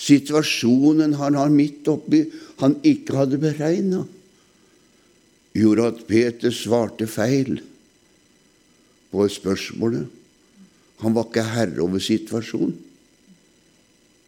Situasjonen 0.00 1.14
han 1.20 1.36
har 1.38 1.52
midt 1.52 1.88
oppi, 1.90 2.24
han 2.62 2.78
ikke 2.86 3.18
hadde 3.18 3.42
beregna, 3.42 4.06
gjorde 5.54 5.86
at 5.92 6.02
Peter 6.08 6.54
svarte 6.54 7.06
feil 7.10 7.60
på 9.14 9.26
spørsmålet. 9.30 10.08
Han 11.04 11.14
var 11.14 11.28
ikke 11.28 11.46
herre 11.46 11.82
over 11.84 12.02
situasjonen. 12.02 12.74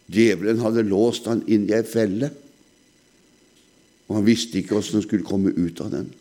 Djevelen 0.07 0.63
hadde 0.63 0.87
låst 0.87 1.27
han 1.27 1.43
inn 1.51 1.65
i 1.67 1.75
ei 1.75 1.83
felle, 1.87 2.31
og 4.07 4.21
han 4.21 4.29
visste 4.29 4.61
ikke 4.61 4.77
hvordan 4.77 5.01
han 5.01 5.07
skulle 5.07 5.27
komme 5.27 5.51
ut 5.57 5.83
av 5.83 5.91
den. 5.97 6.13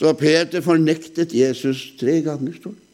Så 0.00 0.14
Peter 0.16 0.64
fornektet 0.64 1.34
Jesus 1.36 1.90
tre 2.00 2.22
ganger, 2.24 2.56
står 2.56 2.72
det. 2.72 2.88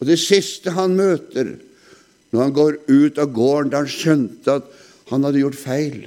Og 0.00 0.08
det 0.08 0.16
siste 0.22 0.72
han 0.72 0.94
møter, 0.96 1.58
når 2.30 2.46
han 2.46 2.54
går 2.56 2.78
ut 2.88 3.18
av 3.20 3.34
gården 3.34 3.72
da 3.72 3.82
han 3.82 3.90
skjønte 3.90 4.54
at 4.60 4.70
han 5.10 5.26
hadde 5.26 5.42
gjort 5.42 5.58
feil. 5.60 5.98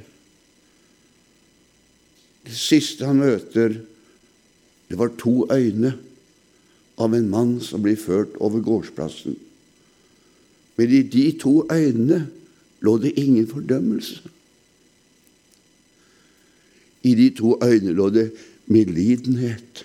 Det 2.44 2.56
siste 2.56 3.06
han 3.08 3.22
møter, 3.22 3.78
det 4.88 4.98
var 5.00 5.14
to 5.18 5.46
øyne 5.52 5.94
av 7.00 7.14
en 7.16 7.30
mann 7.30 7.56
som 7.64 7.82
blir 7.82 7.98
ført 7.98 8.36
over 8.36 8.62
gårdsplassen. 8.62 9.38
Men 10.76 10.92
i 10.92 11.02
de 11.02 11.24
to 11.40 11.64
øynene 11.72 12.26
lå 12.84 12.98
det 12.98 13.14
ingen 13.18 13.48
fordømmelse. 13.48 14.20
I 17.04 17.14
de 17.14 17.30
to 17.36 17.56
øynene 17.62 17.96
lå 17.96 18.10
det 18.10 18.30
medlidenhet. 18.66 19.84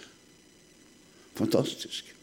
Fantastisk. 1.35 2.15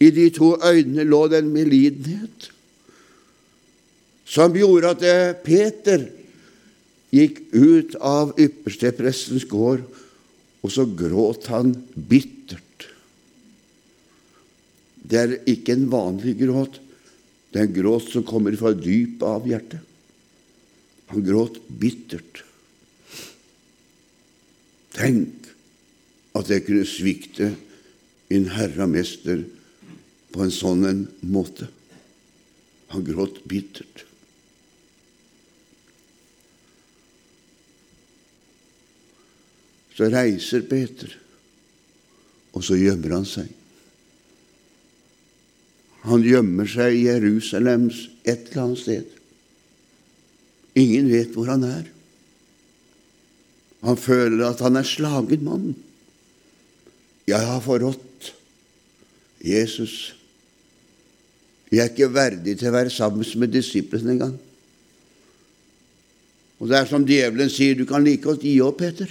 I 0.00 0.10
de 0.10 0.28
to 0.30 0.56
øynene 0.64 1.04
lå 1.04 1.26
det 1.28 1.38
en 1.38 1.52
medlidenhet 1.52 2.52
som 4.26 4.56
gjorde 4.56 4.90
at 4.90 5.02
eh, 5.06 5.36
Peter 5.44 6.02
gikk 7.16 7.40
ut 7.56 7.96
av 7.98 8.34
yppersteprestens 8.40 9.46
gård, 9.50 9.84
og 10.62 10.72
så 10.72 10.86
gråt 10.98 11.48
han 11.52 11.74
bittert. 11.94 12.88
Det 15.06 15.20
er 15.20 15.36
ikke 15.48 15.76
en 15.76 15.86
vanlig 15.92 16.34
gråt, 16.40 16.80
det 17.52 17.60
er 17.60 17.68
en 17.68 17.76
gråt 17.76 18.10
som 18.12 18.26
kommer 18.26 18.56
fra 18.58 18.74
dypet 18.74 19.22
av 19.26 19.46
hjertet. 19.48 19.82
Han 21.12 21.22
gråt 21.22 21.60
bittert. 21.70 22.42
Tenk 24.96 25.46
at 26.36 26.50
jeg 26.50 26.64
kunne 26.66 26.88
svikte 26.88 27.52
min 28.30 28.48
Herre 28.50 28.88
og 28.88 28.92
Mester 28.96 29.44
på 30.34 30.42
en 30.42 30.52
sånn 30.52 30.82
en 30.88 31.04
måte. 31.30 31.68
Han 32.92 33.06
gråt 33.06 33.42
bittert. 33.48 34.05
Så 39.96 40.10
reiser 40.12 40.66
Peter, 40.68 41.08
og 42.52 42.64
så 42.64 42.76
gjemmer 42.76 43.16
han 43.16 43.28
seg. 43.28 43.48
Han 46.06 46.22
gjemmer 46.22 46.68
seg 46.70 46.94
i 46.94 47.06
Jerusalems 47.08 48.04
et 48.22 48.50
eller 48.50 48.62
annet 48.66 48.82
sted. 48.82 49.16
Ingen 50.76 51.08
vet 51.10 51.32
hvor 51.34 51.48
han 51.50 51.64
er. 51.66 51.88
Han 53.86 53.98
føler 53.98 54.44
at 54.46 54.60
han 54.62 54.78
er 54.78 54.86
slagen 54.86 55.44
mann. 55.46 55.72
Jeg 57.26 57.42
har 57.42 57.64
forrådt 57.64 58.30
Jesus. 59.42 60.14
Vi 61.70 61.80
er 61.80 61.90
ikke 61.90 62.12
verdige 62.14 62.60
til 62.60 62.70
å 62.70 62.76
være 62.76 62.92
sammen 62.94 63.26
med 63.40 63.54
disiplene 63.54 64.14
engang. 64.14 64.36
Og 66.60 66.70
det 66.70 66.78
er 66.78 66.88
som 66.88 67.04
djevelen 67.04 67.50
sier, 67.52 67.74
du 67.76 67.84
kan 67.88 68.04
like 68.04 68.24
godt 68.24 68.44
gi 68.46 68.60
opp, 68.64 68.78
Peter. 68.80 69.10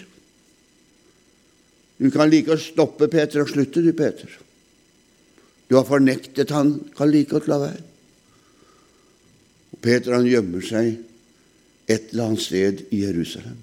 Du 1.97 2.10
kan 2.12 2.29
like 2.29 2.51
å 2.51 2.60
stoppe 2.60 3.08
Peter 3.12 3.43
og 3.43 3.51
slutte, 3.51 3.84
du, 3.84 3.91
Peter. 3.95 4.31
Du 5.69 5.77
har 5.77 5.88
fornektet 5.88 6.51
han, 6.53 6.77
kan 6.97 7.12
like 7.12 7.31
godt 7.31 7.47
la 7.49 7.60
være. 7.62 7.84
Og 9.73 9.79
Peter 9.84 10.17
han 10.17 10.27
gjemmer 10.27 10.65
seg 10.65 10.97
et 11.88 12.12
eller 12.12 12.31
annet 12.31 12.43
sted 12.43 12.84
i 12.91 13.03
Jerusalem. 13.05 13.58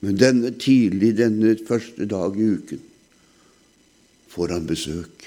Men 0.00 0.16
denne 0.16 0.54
tidlig, 0.56 1.12
denne 1.18 1.52
første 1.68 2.06
dag 2.08 2.38
i 2.38 2.48
uken, 2.56 2.82
får 4.30 4.54
han 4.54 4.68
besøk. 4.68 5.26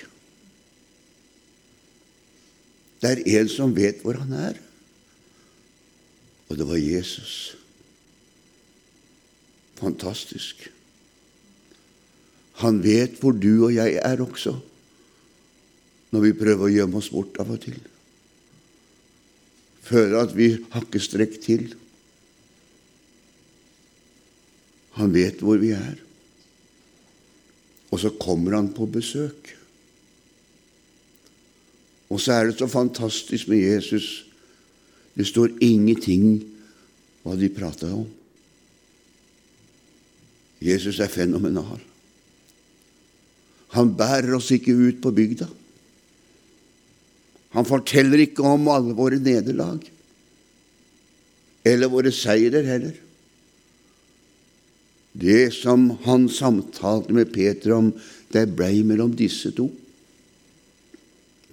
Det 3.03 3.11
er 3.11 3.25
en 3.41 3.51
som 3.51 3.75
vet 3.75 3.99
hvor 4.01 4.17
han 4.17 4.31
er, 4.33 4.57
og 6.47 6.57
det 6.57 6.67
var 6.69 6.79
Jesus. 6.79 7.53
Fantastisk. 9.83 10.69
Han 12.63 12.79
vet 12.83 13.17
hvor 13.19 13.35
du 13.35 13.65
og 13.65 13.73
jeg 13.75 13.97
er 13.99 14.21
også, 14.23 14.55
når 16.13 16.23
vi 16.27 16.37
prøver 16.37 16.67
å 16.67 16.71
gjemme 16.71 16.99
oss 17.01 17.09
bort 17.11 17.39
av 17.41 17.51
og 17.55 17.59
til. 17.65 17.79
Føler 19.83 20.19
at 20.21 20.35
vi 20.37 20.53
har 20.71 20.85
ikke 20.85 21.01
strekt 21.03 21.41
til. 21.49 21.73
Han 25.01 25.11
vet 25.15 25.41
hvor 25.43 25.59
vi 25.59 25.73
er. 25.75 25.97
Og 27.91 27.99
så 27.99 28.13
kommer 28.15 28.55
han 28.55 28.71
på 28.73 28.87
besøk. 28.89 29.51
Og 32.13 32.21
så 32.21 32.37
er 32.37 32.47
det 32.47 32.59
så 32.61 32.69
fantastisk 32.69 33.49
med 33.49 33.65
Jesus. 33.65 34.23
Det 35.17 35.25
står 35.27 35.57
ingenting 35.65 36.43
hva 37.25 37.35
de 37.37 37.49
prata 37.53 37.89
om. 37.91 38.07
Jesus 40.63 41.01
er 41.03 41.11
fenomenal. 41.11 41.81
Han 43.73 43.91
bærer 43.97 44.35
oss 44.37 44.51
ikke 44.53 44.75
ut 44.77 45.01
på 45.03 45.11
bygda. 45.15 45.47
Han 47.53 47.67
forteller 47.67 48.23
ikke 48.23 48.45
om 48.47 48.69
alle 48.71 48.95
våre 48.97 49.19
nederlag, 49.21 49.81
eller 51.63 51.91
våre 51.91 52.11
seirer 52.13 52.65
heller. 52.65 52.95
Det 55.13 55.53
som 55.53 55.91
han 56.07 56.25
samtalte 56.29 57.13
med 57.13 57.29
Peter 57.33 57.75
om, 57.75 57.91
det 58.33 58.47
blei 58.57 58.81
mellom 58.85 59.13
disse 59.17 59.51
to. 59.53 59.67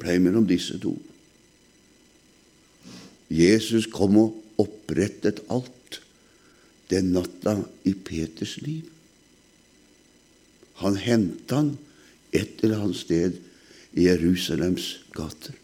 Blei 0.00 0.16
mellom 0.22 0.46
disse 0.48 0.78
to. 0.80 0.94
Jesus 3.30 3.86
kom 3.92 4.16
og 4.18 4.64
opprettet 4.64 5.44
alt 5.52 6.00
den 6.90 7.12
natta 7.14 7.58
i 7.86 7.92
Peters 7.94 8.56
liv. 8.64 8.88
Han 10.80 10.96
henta 10.96 11.60
han 11.60 11.74
et 12.32 12.62
eller 12.64 12.84
annet 12.84 13.00
sted 13.00 13.36
i 13.92 14.06
Jerusalems 14.06 14.92
gater. 15.16 15.56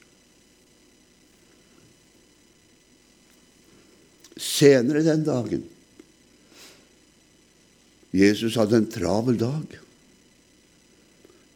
Senere 4.37 5.05
den 5.07 5.25
dagen 5.25 5.65
Jesus 8.17 8.57
hadde 8.57 8.81
en 8.81 8.91
travel 8.91 9.39
dag. 9.41 9.79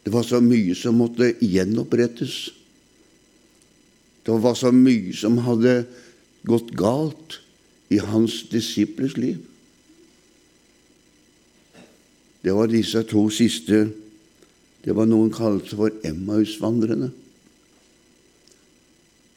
Det 0.05 0.13
var 0.13 0.25
så 0.27 0.41
mye 0.45 0.75
som 0.77 0.99
måtte 1.01 1.33
gjenopprettes. 1.41 2.51
Det 4.25 4.37
var 4.45 4.57
så 4.59 4.73
mye 4.75 5.15
som 5.17 5.39
hadde 5.45 5.85
gått 6.49 6.73
galt 6.77 7.39
i 7.93 8.01
hans 8.05 8.43
disiplers 8.53 9.17
liv. 9.21 9.41
Det 12.41 12.55
var 12.57 12.71
disse 12.73 13.03
to 13.09 13.27
siste 13.33 13.89
Det 14.81 14.95
var 14.97 15.05
noen 15.05 15.29
kalte 15.29 15.77
for 15.77 15.93
Emmausvandrerne. 16.09 17.11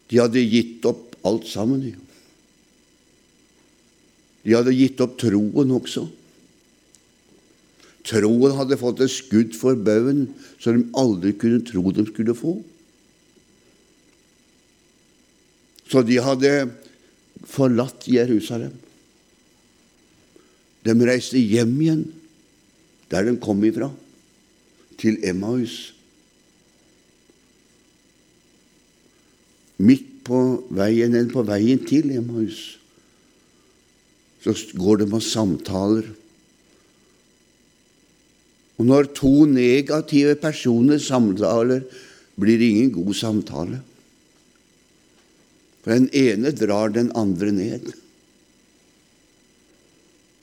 De 0.08 0.22
hadde 0.22 0.39
gitt 0.39 0.86
opp 0.88 1.18
alt 1.28 1.50
sammen. 1.52 1.82
De 4.44 4.56
hadde 4.56 4.72
gitt 4.72 5.04
opp 5.04 5.18
troen 5.20 5.74
også. 5.76 6.06
Troen 8.08 8.56
hadde 8.56 8.80
fått 8.80 9.04
et 9.04 9.12
skudd 9.12 9.52
for 9.56 9.76
baugen 9.80 10.30
som 10.63 10.80
de 10.80 10.88
aldri 11.00 11.36
kunne 11.39 11.60
tro 11.68 11.92
de 11.92 12.08
skulle 12.08 12.36
få. 12.39 12.56
Så 15.92 16.08
de 16.08 16.24
hadde 16.24 16.52
forlatt 17.48 18.08
Jerusalem. 18.08 18.74
De 20.84 20.96
reiste 21.08 21.39
hjem 21.39 21.76
igjen, 21.80 22.04
der 23.13 23.28
de 23.28 23.36
kom 23.41 23.62
ifra, 23.65 23.91
til 24.97 25.19
Emmaus. 25.26 25.93
Midt 29.84 30.10
på 30.26 30.39
veien, 30.73 31.13
eller 31.13 31.34
på 31.34 31.43
veien 31.45 31.82
til 31.86 32.10
Emmaus, 32.15 32.62
så 34.43 34.54
går 34.80 35.04
de 35.04 35.08
og 35.12 35.23
samtaler. 35.23 36.10
Og 38.82 38.88
når 38.89 39.12
to 39.15 39.45
negative 39.45 40.36
personer 40.41 40.97
samtaler, 40.99 41.84
blir 42.39 42.58
det 42.58 42.69
ingen 42.73 42.93
god 42.95 43.13
samtale. 43.13 43.82
For 45.84 45.93
den 45.93 46.10
ene 46.15 46.52
drar 46.56 46.89
den 46.95 47.12
andre 47.15 47.52
ned. 47.54 47.91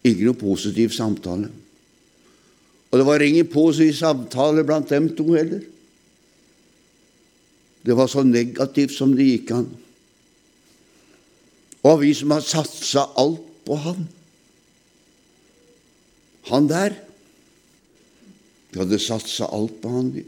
Ikke 0.07 0.29
noe 0.29 0.39
positiv 0.39 0.95
samtale. 0.95 1.51
Og 2.91 2.99
det 2.99 3.07
var 3.07 3.23
ingen 3.23 3.47
positiv 3.51 3.95
samtale 3.99 4.65
blant 4.67 4.91
dem 4.91 5.09
to 5.15 5.29
heller. 5.33 5.63
Det 7.87 7.97
var 7.97 8.11
så 8.11 8.25
negativt 8.27 8.93
som 8.93 9.15
det 9.17 9.29
gikk 9.29 9.53
an. 9.57 9.69
Og 11.87 12.03
vi 12.03 12.11
som 12.17 12.35
har 12.35 12.45
satsa 12.45 13.07
alt 13.17 13.47
på 13.65 13.77
han 13.81 14.03
Han 16.51 16.67
der 16.69 16.97
Vi 18.71 18.79
hadde 18.83 18.99
satsa 19.03 19.49
alt 19.51 19.81
på 19.83 19.91
han, 19.91 20.11
vi. 20.15 20.25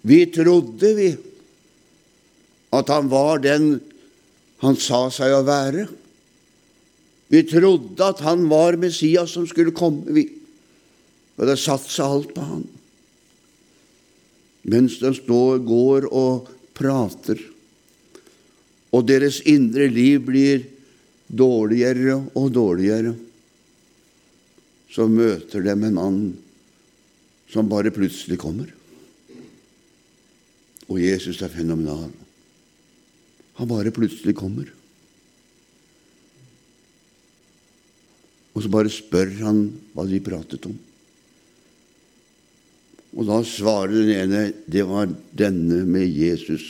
Vi 0.00 0.20
trodde, 0.32 0.94
vi 0.96 1.10
at 2.72 2.88
han 2.88 3.10
var 3.10 3.42
den 3.44 3.80
han 4.60 4.76
sa 4.80 5.06
seg 5.12 5.32
å 5.34 5.44
være. 5.44 5.86
Vi 7.32 7.42
trodde 7.48 8.04
at 8.04 8.20
han 8.24 8.46
var 8.50 8.78
Messias 8.80 9.34
som 9.36 9.46
skulle 9.48 9.74
komme, 9.76 10.08
vi. 10.12 10.24
Og 11.40 11.48
det 11.48 11.56
satsa 11.56 12.04
alt 12.04 12.34
på 12.36 12.44
han. 12.44 12.66
Mens 14.68 14.98
de 15.00 15.14
står, 15.16 15.62
går 15.64 16.10
og 16.12 16.50
prater, 16.76 17.40
og 18.90 19.06
deres 19.08 19.38
indre 19.48 19.86
liv 19.88 20.20
blir 20.26 20.66
dårligere 21.30 22.18
og 22.36 22.50
dårligere, 22.52 23.14
så 24.90 25.06
møter 25.06 25.62
de 25.62 25.72
en 25.72 25.94
mann 25.94 26.20
som 27.50 27.70
bare 27.70 27.92
plutselig 27.94 28.36
kommer. 28.42 28.68
Og 30.90 30.98
Jesus 30.98 31.40
er 31.46 31.52
fenomenal. 31.54 32.10
Han 33.60 33.70
bare 33.70 33.94
plutselig 33.94 34.34
kommer. 34.36 34.66
Og 38.50 38.64
så 38.64 38.70
bare 38.72 38.90
spør 38.90 39.30
han 39.44 39.68
hva 39.94 40.04
de 40.10 40.18
pratet 40.26 40.66
om. 40.66 40.74
Og 43.16 43.26
da 43.26 43.40
svarer 43.46 43.96
den 43.96 44.12
ene 44.14 44.42
det 44.70 44.84
var 44.86 45.10
denne 45.36 45.82
med 45.88 46.06
Jesus. 46.06 46.62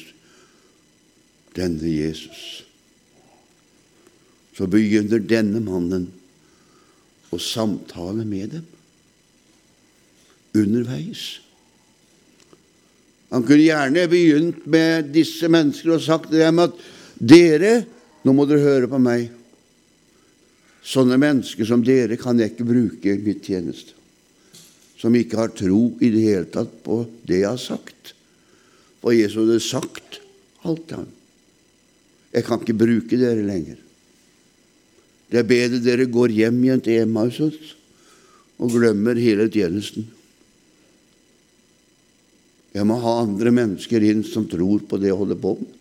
Denne 1.57 1.91
Jesus. 1.91 2.63
Så 4.57 4.69
begynner 4.71 5.21
denne 5.25 5.61
mannen 5.65 6.09
å 7.31 7.39
samtale 7.39 8.25
med 8.27 8.57
dem 8.57 8.67
underveis. 10.51 11.39
Han 13.31 13.45
kunne 13.47 13.63
gjerne 13.63 14.09
begynt 14.11 14.65
med 14.67 15.13
disse 15.15 15.47
mennesker 15.47 15.95
og 15.95 16.03
sagt 16.03 16.33
til 16.33 16.43
dem 16.43 16.59
at 16.65 16.75
dere, 17.15 17.85
nå 18.27 18.35
må 18.35 18.47
dere 18.49 18.65
høre 18.65 18.91
på 18.91 18.99
meg. 18.99 19.29
Sånne 20.83 21.21
mennesker 21.21 21.69
som 21.69 21.85
dere 21.87 22.19
kan 22.19 22.41
jeg 22.41 22.55
ikke 22.55 22.67
bruke 22.67 23.15
i 23.15 23.23
mitt 23.23 23.47
tjeneste. 23.47 24.00
Som 25.01 25.17
ikke 25.17 25.39
har 25.41 25.55
tro 25.57 25.95
i 26.05 26.11
det 26.13 26.25
hele 26.27 26.49
tatt 26.53 26.73
på 26.85 27.03
det 27.27 27.41
jeg 27.43 27.49
har 27.49 27.61
sagt. 27.61 28.13
For 29.01 29.17
Jesus 29.17 29.41
hadde 29.41 29.61
sagt 29.65 30.21
alt 30.69 30.93
han. 30.93 31.09
Jeg 32.35 32.47
kan 32.47 32.61
ikke 32.61 32.79
bruke 32.79 33.19
dere 33.19 33.43
lenger. 33.43 33.81
Det 35.31 35.41
er 35.41 35.49
bedre 35.49 35.81
dere 35.83 36.11
går 36.11 36.35
hjem 36.35 36.59
igjen 36.65 36.83
til 36.85 37.05
Emmaus 37.05 37.41
og 37.41 38.73
glemmer 38.75 39.19
hele 39.19 39.47
tjenesten. 39.51 40.05
Jeg 42.75 42.87
må 42.87 43.01
ha 43.03 43.17
andre 43.23 43.51
mennesker 43.55 44.05
inn 44.07 44.23
som 44.27 44.47
tror 44.51 44.85
på 44.87 44.99
det 45.01 45.11
jeg 45.11 45.19
holder 45.19 45.39
på 45.43 45.57
med. 45.59 45.77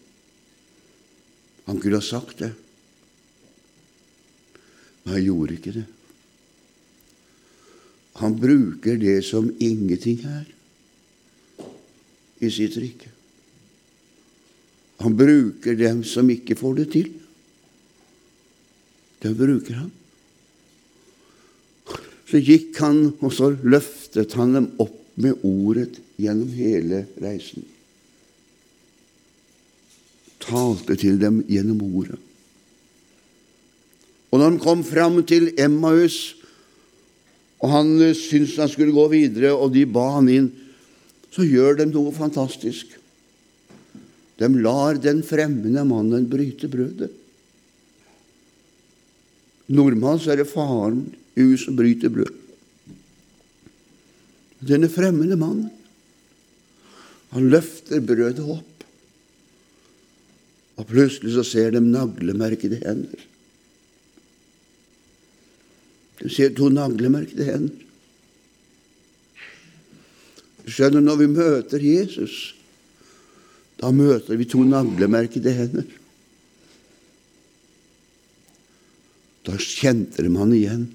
Han 1.70 1.78
kunne 1.78 2.00
ha 2.00 2.06
sagt 2.06 2.40
det, 2.42 2.50
men 5.04 5.14
han 5.14 5.22
gjorde 5.22 5.54
ikke 5.60 5.74
det. 5.76 5.84
Han 8.20 8.36
bruker 8.36 8.98
det 9.00 9.22
som 9.28 9.48
ingenting 9.60 10.20
er 10.28 10.48
i 12.44 12.50
sitt 12.52 12.76
rike. 12.80 13.12
Han 15.00 15.16
bruker 15.16 15.78
dem 15.80 16.04
som 16.04 16.28
ikke 16.32 16.58
får 16.60 16.76
det 16.82 16.88
til. 16.92 17.10
Det 19.24 19.32
bruker 19.36 19.80
han. 19.80 19.92
Så 22.30 22.42
gikk 22.44 22.76
han, 22.84 23.14
og 23.24 23.32
så 23.34 23.54
løftet 23.56 24.36
han 24.38 24.56
dem 24.58 24.68
opp 24.84 24.98
med 25.20 25.40
ordet 25.44 25.98
gjennom 26.20 26.52
hele 26.56 27.06
reisen. 27.24 27.64
Talte 30.44 30.96
til 31.00 31.20
dem 31.20 31.42
gjennom 31.48 31.82
ordet. 31.88 32.20
Og 34.30 34.38
når 34.38 34.46
han 34.46 34.62
kom 34.62 34.84
fram 34.86 35.24
til 35.28 35.50
Emmaus, 35.60 36.39
og 37.60 37.72
han 37.74 37.92
syntes 38.16 38.58
han 38.60 38.72
skulle 38.72 38.96
gå 38.96 39.06
videre, 39.12 39.52
og 39.52 39.74
de 39.76 39.84
ba 39.90 40.06
han 40.16 40.30
inn, 40.32 40.50
så 41.30 41.46
gjør 41.46 41.82
de 41.82 41.90
noe 41.92 42.14
fantastisk. 42.16 42.96
De 44.40 44.48
lar 44.64 45.00
den 45.04 45.20
fremmede 45.28 45.84
mannen 45.88 46.28
bryte 46.32 46.70
brødet. 46.72 47.12
Normalt 49.70 50.26
er 50.32 50.40
det 50.40 50.50
faren 50.50 51.04
i 51.36 51.44
huset 51.44 51.68
som 51.68 51.78
bryter 51.78 52.10
brød. 52.14 52.32
Denne 54.66 54.90
fremmede 54.92 55.38
mannen, 55.40 55.70
han 57.30 57.52
løfter 57.52 58.02
brødet 58.02 58.42
opp, 58.42 58.86
og 60.80 60.88
plutselig 60.90 61.36
så 61.36 61.44
ser 61.46 61.76
de 61.76 61.84
naglemerkede 61.84 62.80
hender. 62.82 63.29
Du 66.20 66.28
ser 66.30 66.52
to 66.56 66.68
naglemerkede 66.74 67.46
hender. 67.48 67.86
Skjønner, 70.70 71.02
når 71.02 71.16
vi 71.22 71.28
møter 71.32 71.82
Jesus, 71.82 72.36
da 73.80 73.90
møter 73.96 74.38
vi 74.38 74.46
to 74.46 74.62
naglemerkede 74.68 75.54
hender. 75.56 75.88
Da 79.48 79.56
kjente 79.58 80.22
de 80.26 80.34
han 80.36 80.54
igjen. 80.54 80.86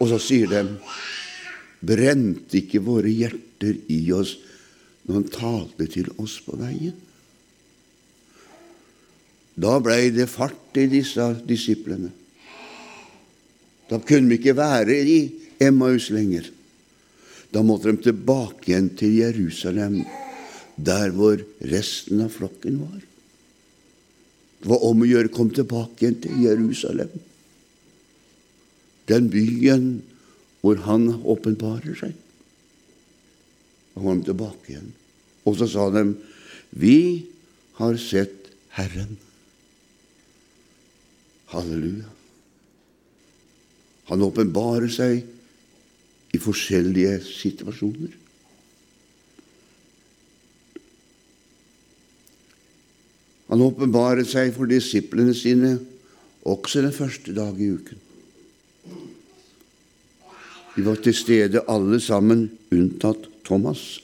Og 0.00 0.10
så 0.10 0.18
sier 0.18 0.50
de, 0.50 0.64
brente 1.84 2.58
ikke 2.58 2.82
våre 2.82 3.12
hjerter 3.12 3.76
i 3.92 4.00
oss 4.16 4.38
når 5.04 5.18
han 5.18 5.28
talte 5.28 5.86
til 5.92 6.08
oss 6.16 6.38
på 6.42 6.56
veien? 6.58 6.96
Da 9.54 9.76
blei 9.84 10.08
det 10.10 10.26
fart 10.32 10.80
i 10.80 10.88
disse 10.90 11.28
disiplene. 11.46 12.10
Da 13.90 14.00
kunne 14.00 14.30
vi 14.30 14.40
ikke 14.40 14.56
være 14.56 14.96
i 15.04 15.18
Emmaus 15.62 16.10
lenger. 16.14 16.48
Da 17.52 17.62
måtte 17.62 17.92
de 17.92 18.08
tilbake 18.08 18.72
igjen 18.72 18.90
til 18.98 19.18
Jerusalem 19.20 20.00
der 20.74 21.12
hvor 21.14 21.38
resten 21.70 22.24
av 22.24 22.32
flokken 22.34 22.80
var. 22.82 23.02
Det 24.58 24.70
var 24.72 24.82
om 24.88 25.04
å 25.04 25.08
gjøre 25.08 25.30
å 25.30 25.34
komme 25.34 25.54
tilbake 25.54 26.02
igjen 26.02 26.18
til 26.24 26.42
Jerusalem, 26.46 27.12
den 29.06 29.28
byen 29.30 29.88
hvor 30.64 30.80
han 30.86 31.10
åpenbarer 31.20 31.98
seg. 32.00 32.14
Da 33.92 34.00
kom 34.00 34.22
de 34.22 34.30
tilbake 34.30 34.72
igjen. 34.72 34.88
Og 35.44 35.58
så 35.60 35.68
sa 35.68 35.90
de, 35.92 36.16
'Vi 36.72 37.26
har 37.76 37.96
sett 38.00 38.48
Herren'. 38.72 39.20
Halleluja. 41.52 42.13
Han 44.10 44.22
åpenbarer 44.24 44.90
seg 44.92 45.22
i 46.34 46.40
forskjellige 46.42 47.18
situasjoner. 47.24 48.12
Han 53.52 53.62
åpenbaret 53.62 54.28
seg 54.28 54.50
for 54.56 54.68
disiplene 54.68 55.34
sine 55.36 55.76
også 56.44 56.82
den 56.84 56.94
første 56.96 57.32
dag 57.36 57.60
i 57.60 57.70
uken. 57.70 58.00
De 60.74 60.82
var 60.82 60.98
til 60.98 61.14
stede 61.14 61.62
alle 61.70 62.00
sammen, 62.02 62.48
unntatt 62.74 63.28
Thomas. 63.46 64.00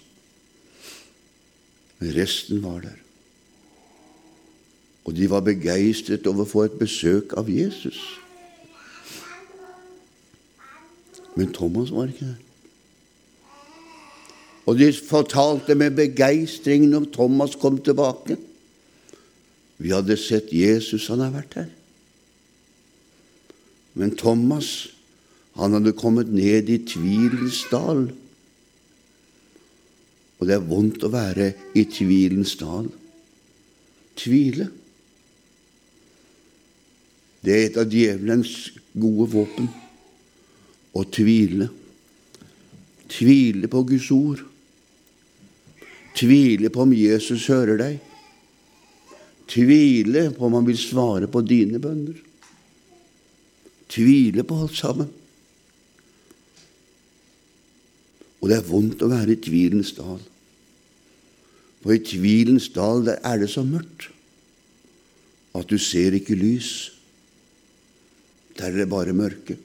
Men 1.98 2.14
resten 2.14 2.62
var 2.62 2.84
der. 2.84 2.98
Og 5.04 5.16
de 5.16 5.26
var 5.32 5.42
begeistret 5.42 6.28
over 6.30 6.46
å 6.46 6.52
få 6.52 6.64
et 6.68 6.78
besøk 6.78 7.34
av 7.40 7.50
Jesus. 7.50 7.98
Men 11.40 11.54
Thomas 11.56 11.88
var 11.94 12.10
ikke 12.10 12.26
der. 12.28 12.38
Og 14.68 14.76
de 14.78 14.92
fortalte 14.92 15.74
med 15.74 15.96
begeistring 15.96 16.84
når 16.90 17.06
Thomas 17.14 17.56
kom 17.56 17.78
tilbake. 17.80 18.36
Vi 19.80 19.94
hadde 19.94 20.18
sett 20.20 20.52
Jesus, 20.52 21.08
han 21.08 21.24
har 21.24 21.32
vært 21.32 21.56
her. 21.56 21.70
Men 23.96 24.12
Thomas, 24.20 24.90
han 25.56 25.78
hadde 25.78 25.96
kommet 25.96 26.28
ned 26.28 26.68
i 26.68 26.78
tvilens 26.84 27.64
dal. 27.72 28.04
Og 30.38 30.46
det 30.46 30.58
er 30.58 30.68
vondt 30.68 31.08
å 31.08 31.14
være 31.16 31.54
i 31.72 31.88
tvilens 31.88 32.52
dal. 32.60 32.92
Tvile. 34.20 34.68
Det 37.40 37.56
er 37.56 37.70
et 37.70 37.80
av 37.80 37.88
djevelens 37.88 38.74
gode 38.92 39.32
våpen 39.32 39.72
å 40.96 41.04
tvile. 41.06 41.70
Tvile 43.10 43.70
på 43.70 43.82
Guds 43.88 44.10
ord. 44.14 44.44
Tvile 46.18 46.70
på 46.70 46.84
om 46.84 46.94
Jesus 46.94 47.46
hører 47.50 47.78
deg 47.80 47.98
tvile 49.50 50.28
på 50.34 50.46
om 50.46 50.58
han 50.58 50.68
vil 50.68 50.78
svare 50.78 51.28
på 51.30 51.42
dine 51.46 51.80
bønner. 51.82 52.18
Tvile 53.90 54.44
på 54.46 54.58
alt 54.62 54.76
sammen. 54.78 55.08
Og 58.40 58.48
det 58.48 58.60
er 58.60 58.68
vondt 58.68 59.02
å 59.04 59.10
være 59.10 59.34
i 59.34 59.42
tvilens 59.42 59.92
dal. 59.96 60.20
For 61.82 61.96
i 61.96 62.02
tvilens 62.04 62.70
dal 62.72 63.04
der 63.08 63.20
er 63.26 63.42
det 63.42 63.50
så 63.52 63.64
mørkt 63.66 64.10
at 65.56 65.66
du 65.66 65.80
ser 65.82 66.14
ikke 66.14 66.38
lys. 66.38 66.92
Der 68.60 68.70
er 68.70 68.84
det 68.84 68.92
bare 68.92 69.16
mørke. 69.16 69.56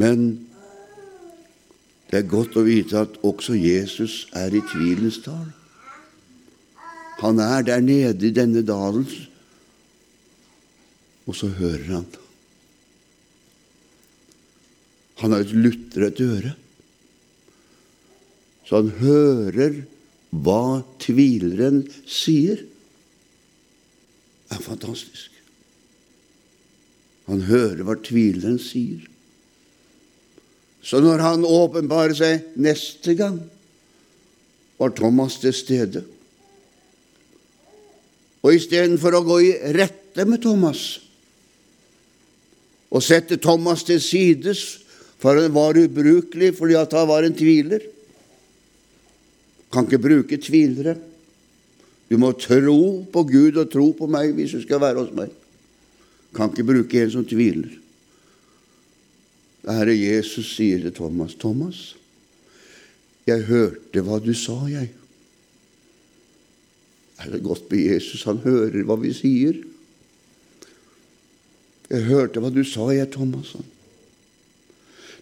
Men 0.00 0.46
det 2.10 2.20
er 2.20 2.30
godt 2.30 2.58
å 2.58 2.64
vite 2.66 3.00
at 3.06 3.20
også 3.26 3.56
Jesus 3.58 4.24
er 4.36 4.54
i 4.54 4.62
tvilens 4.70 5.20
dal. 5.24 5.48
Han 7.22 7.40
er 7.42 7.62
der 7.66 7.80
nede 7.82 8.28
i 8.28 8.34
denne 8.34 8.64
dalen, 8.66 9.06
og 11.24 11.36
så 11.38 11.48
hører 11.56 11.88
han. 11.88 12.06
Han 15.22 15.32
har 15.32 15.44
et 15.44 15.54
lutret 15.56 16.20
øre, 16.20 16.52
så 18.66 18.82
han 18.82 18.90
hører 18.98 19.80
hva 20.34 20.82
tvileren 21.02 21.84
sier. 22.10 22.64
Det 24.44 24.58
er 24.58 24.64
fantastisk. 24.64 25.30
Han 27.30 27.46
hører 27.48 27.82
hva 27.86 27.96
tvileren 28.04 28.58
sier. 28.60 29.06
Så 30.84 31.00
når 31.00 31.22
han 31.24 31.46
åpenbarer 31.48 32.12
seg 32.16 32.56
neste 32.60 33.14
gang, 33.16 33.38
var 34.76 34.92
Thomas 34.92 35.38
til 35.40 35.54
stede. 35.56 36.02
Og 38.44 38.58
istedenfor 38.58 39.16
å 39.16 39.24
gå 39.24 39.38
i 39.46 39.52
rette 39.72 40.26
med 40.28 40.42
Thomas 40.44 40.84
og 42.94 43.02
sette 43.02 43.40
Thomas 43.42 43.82
til 43.82 43.98
sides, 44.02 44.60
for 45.18 45.40
han 45.40 45.54
var 45.54 45.78
ubrukelig 45.80 46.52
fordi 46.58 46.76
han 46.76 47.08
var 47.08 47.24
en 47.26 47.34
tviler 47.34 47.88
Kan 49.74 49.88
ikke 49.88 49.98
bruke 49.98 50.36
tvilere. 50.38 50.92
Du 52.06 52.14
må 52.22 52.28
tro 52.38 53.02
på 53.10 53.22
Gud 53.26 53.56
og 53.58 53.72
tro 53.72 53.88
på 53.98 54.06
meg 54.06 54.36
hvis 54.36 54.52
du 54.54 54.60
skal 54.62 54.78
være 54.78 55.00
hos 55.00 55.10
meg. 55.16 55.32
Kan 56.30 56.52
ikke 56.52 56.68
bruke 56.68 57.00
en 57.02 57.10
som 57.10 57.24
tviler. 57.26 57.72
Herre 59.64 59.94
Jesus 59.96 60.56
sier 60.56 60.82
til 60.82 60.92
Thomas, 60.92 61.34
'Thomas, 61.34 61.96
jeg 63.26 63.46
hørte 63.48 64.02
hva 64.04 64.20
du 64.20 64.34
sa, 64.36 64.66
jeg.' 64.68 64.92
Er 67.18 67.30
det 67.30 67.44
godt 67.44 67.70
med 67.70 67.78
Jesus? 67.78 68.24
Han 68.24 68.42
hører 68.42 68.82
hva 68.84 68.96
vi 69.00 69.12
sier. 69.14 69.54
Jeg 71.88 72.02
hørte 72.10 72.42
hva 72.42 72.50
du 72.50 72.64
sa, 72.66 72.88
jeg, 72.90 73.06
Thomas. 73.14 73.54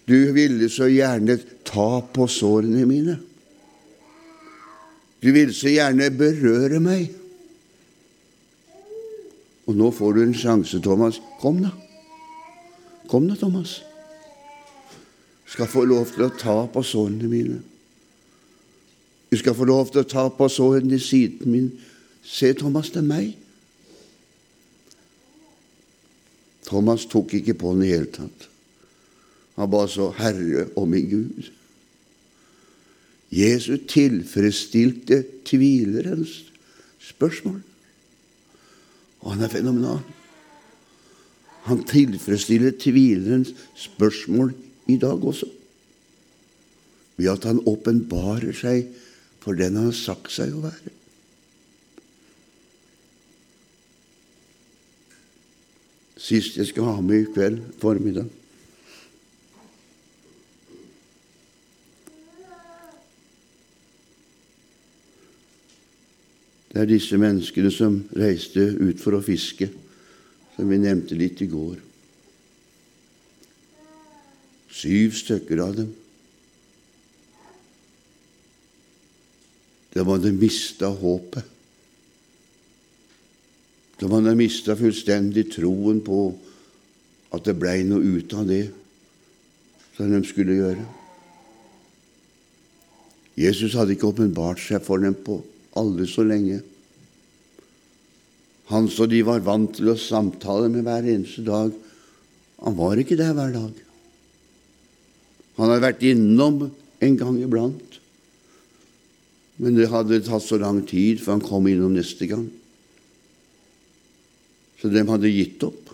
Du 0.09 0.16
ville 0.33 0.70
så 0.72 0.88
gjerne 0.90 1.37
ta 1.68 2.00
på 2.00 2.26
sårene 2.26 2.87
mine. 2.88 3.18
Du 5.22 5.31
ville 5.31 5.55
så 5.55 5.68
gjerne 5.68 6.11
berøre 6.11 6.81
meg. 6.83 7.12
Og 9.68 9.78
nå 9.78 9.92
får 9.94 10.16
du 10.16 10.24
en 10.24 10.35
sjanse, 10.35 10.81
Thomas. 10.83 11.20
Kom, 11.44 11.61
da. 11.62 11.70
Kom 13.07 13.28
da, 13.28 13.37
Thomas 13.38 13.83
skal 15.52 15.68
få 15.68 15.84
lov 15.84 16.08
til 16.08 16.24
å 16.24 16.32
ta 16.32 16.54
på 16.72 16.80
sårene 16.86 17.28
mine. 17.28 17.58
Du 19.28 19.36
skal 19.36 19.56
få 19.56 19.66
lov 19.68 19.90
til 19.92 20.00
å 20.00 20.08
ta 20.08 20.26
på 20.32 20.48
sårene 20.48 20.96
i 20.96 21.02
siden 21.02 21.52
min. 21.52 21.66
Se, 22.24 22.54
Thomas, 22.56 22.88
det 22.92 23.02
er 23.02 23.08
meg. 23.08 23.34
Thomas 26.64 27.04
tok 27.10 27.34
ikke 27.36 27.56
på 27.60 27.74
den 27.74 27.84
i 27.84 27.90
hele 27.92 28.08
tatt. 28.12 28.48
Han 29.58 29.70
bare 29.70 29.88
så 29.88 30.08
'Herre 30.16 30.68
og 30.76 30.88
min 30.88 31.10
Gud'. 31.10 31.50
Jesus 33.32 33.80
tilfredsstilte 33.88 35.24
tvilerens 35.44 36.44
spørsmål. 37.00 37.62
Og 39.20 39.32
han 39.32 39.44
er 39.44 39.48
fenomenal. 39.48 40.00
Han 41.62 41.84
tilfredsstiller 41.84 42.70
tvilerens 42.70 43.54
spørsmål 43.74 44.54
i 44.90 44.97
dag 45.01 45.25
også, 45.25 45.49
ved 47.16 47.31
at 47.31 47.47
han 47.47 47.62
åpenbarer 47.68 48.55
seg 48.57 48.88
for 49.42 49.59
den 49.59 49.79
han 49.79 49.90
har 49.90 49.97
sagt 49.97 50.33
seg 50.35 50.55
å 50.55 50.64
være. 50.64 50.95
Sist 56.23 56.57
jeg 56.59 56.71
skal 56.71 56.87
ha 56.87 57.01
med 57.03 57.25
i 57.25 57.31
kveld 57.35 57.59
formiddag 57.83 58.31
Det 66.73 66.81
er 66.81 66.88
disse 66.88 67.18
menneskene 67.21 67.68
som 67.68 67.99
reiste 68.16 68.62
ut 68.81 69.01
for 69.01 69.12
å 69.12 69.25
fiske, 69.25 69.66
som 70.55 70.71
vi 70.73 70.79
nevnte 70.81 71.18
litt 71.21 71.42
i 71.45 71.51
går. 71.53 71.91
Syv 74.72 75.16
stykker 75.18 75.61
av 75.62 75.76
dem. 75.76 75.90
De 79.92 80.04
hadde 80.08 80.32
mista 80.32 80.88
håpet. 80.88 81.44
De 84.00 84.08
hadde 84.11 84.32
mista 84.35 84.74
fullstendig 84.78 85.50
troen 85.52 86.00
på 86.02 86.22
at 87.32 87.44
det 87.46 87.54
blei 87.61 87.82
noe 87.87 88.16
ut 88.16 88.32
av 88.35 88.48
det 88.48 88.64
som 89.94 90.11
de 90.11 90.22
skulle 90.26 90.56
gjøre. 90.58 90.88
Jesus 93.38 93.76
hadde 93.78 93.94
ikke 93.94 94.11
åpenbart 94.11 94.61
seg 94.61 94.82
for 94.85 95.00
dem 95.00 95.14
på 95.14 95.38
aldri 95.78 96.08
så 96.08 96.24
lenge. 96.26 96.58
Han 98.72 98.88
som 98.92 99.08
de 99.08 99.22
var 99.24 99.44
vant 99.44 99.72
til 99.76 99.92
å 99.92 100.00
samtale 100.00 100.68
med 100.72 100.85
hver 100.87 101.08
eneste 101.14 101.44
dag, 101.44 101.72
han 102.62 102.76
var 102.78 103.00
ikke 103.00 103.18
der 103.20 103.35
hver 103.37 103.52
dag. 103.54 103.80
Han 105.62 105.70
hadde 105.70 105.85
vært 105.85 106.03
innom 106.11 106.64
en 107.03 107.16
gang 107.18 107.38
iblant, 107.38 107.98
men 109.62 109.79
det 109.79 109.90
hadde 109.92 110.18
tatt 110.27 110.42
så 110.42 110.59
lang 110.59 110.81
tid 110.88 111.22
før 111.22 111.37
han 111.37 111.46
kom 111.46 111.68
innom 111.70 111.94
neste 111.94 112.27
gang. 112.27 112.48
Så 114.83 114.90
de 114.90 115.07
hadde 115.07 115.31
gitt 115.31 115.62
opp. 115.62 115.92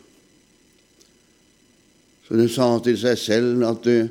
Så 2.24 2.36
de 2.40 2.48
sa 2.52 2.70
til 2.84 2.96
seg 3.00 3.20
selv 3.20 3.64
at 3.68 3.88
eh, 3.92 4.08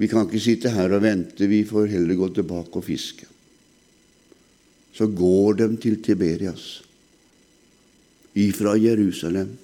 vi 0.00 0.08
kan 0.10 0.26
ikke 0.26 0.42
sitte 0.42 0.74
her 0.74 0.90
og 0.96 1.04
vente, 1.04 1.46
vi 1.46 1.62
får 1.66 1.90
heller 1.94 2.18
gå 2.18 2.30
tilbake 2.34 2.82
og 2.82 2.86
fiske 2.86 3.30
så 5.00 5.06
går 5.06 5.60
de 5.60 5.68
til 5.80 5.98
Tiberias. 6.02 6.82
Ifra 8.36 8.76
Jerusalem 8.78 9.54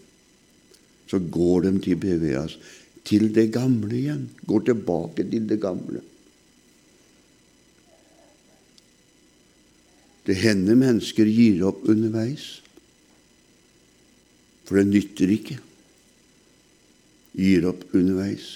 så 1.07 1.19
går 1.19 1.67
de 1.67 1.73
til 1.77 2.01
Tiberias, 2.01 2.57
til 3.07 3.31
det 3.35 3.49
gamle 3.55 3.95
igjen. 3.95 4.27
Går 4.47 4.69
tilbake 4.71 5.27
til 5.31 5.47
det 5.49 5.61
gamle. 5.62 6.03
Det 10.27 10.35
hender 10.42 10.75
mennesker 10.75 11.29
gir 11.31 11.62
opp 11.69 11.85
underveis, 11.87 12.57
for 14.66 14.81
det 14.81 14.88
nytter 14.90 15.31
ikke. 15.31 15.59
Gir 17.38 17.69
opp 17.71 17.85
underveis. 17.95 18.49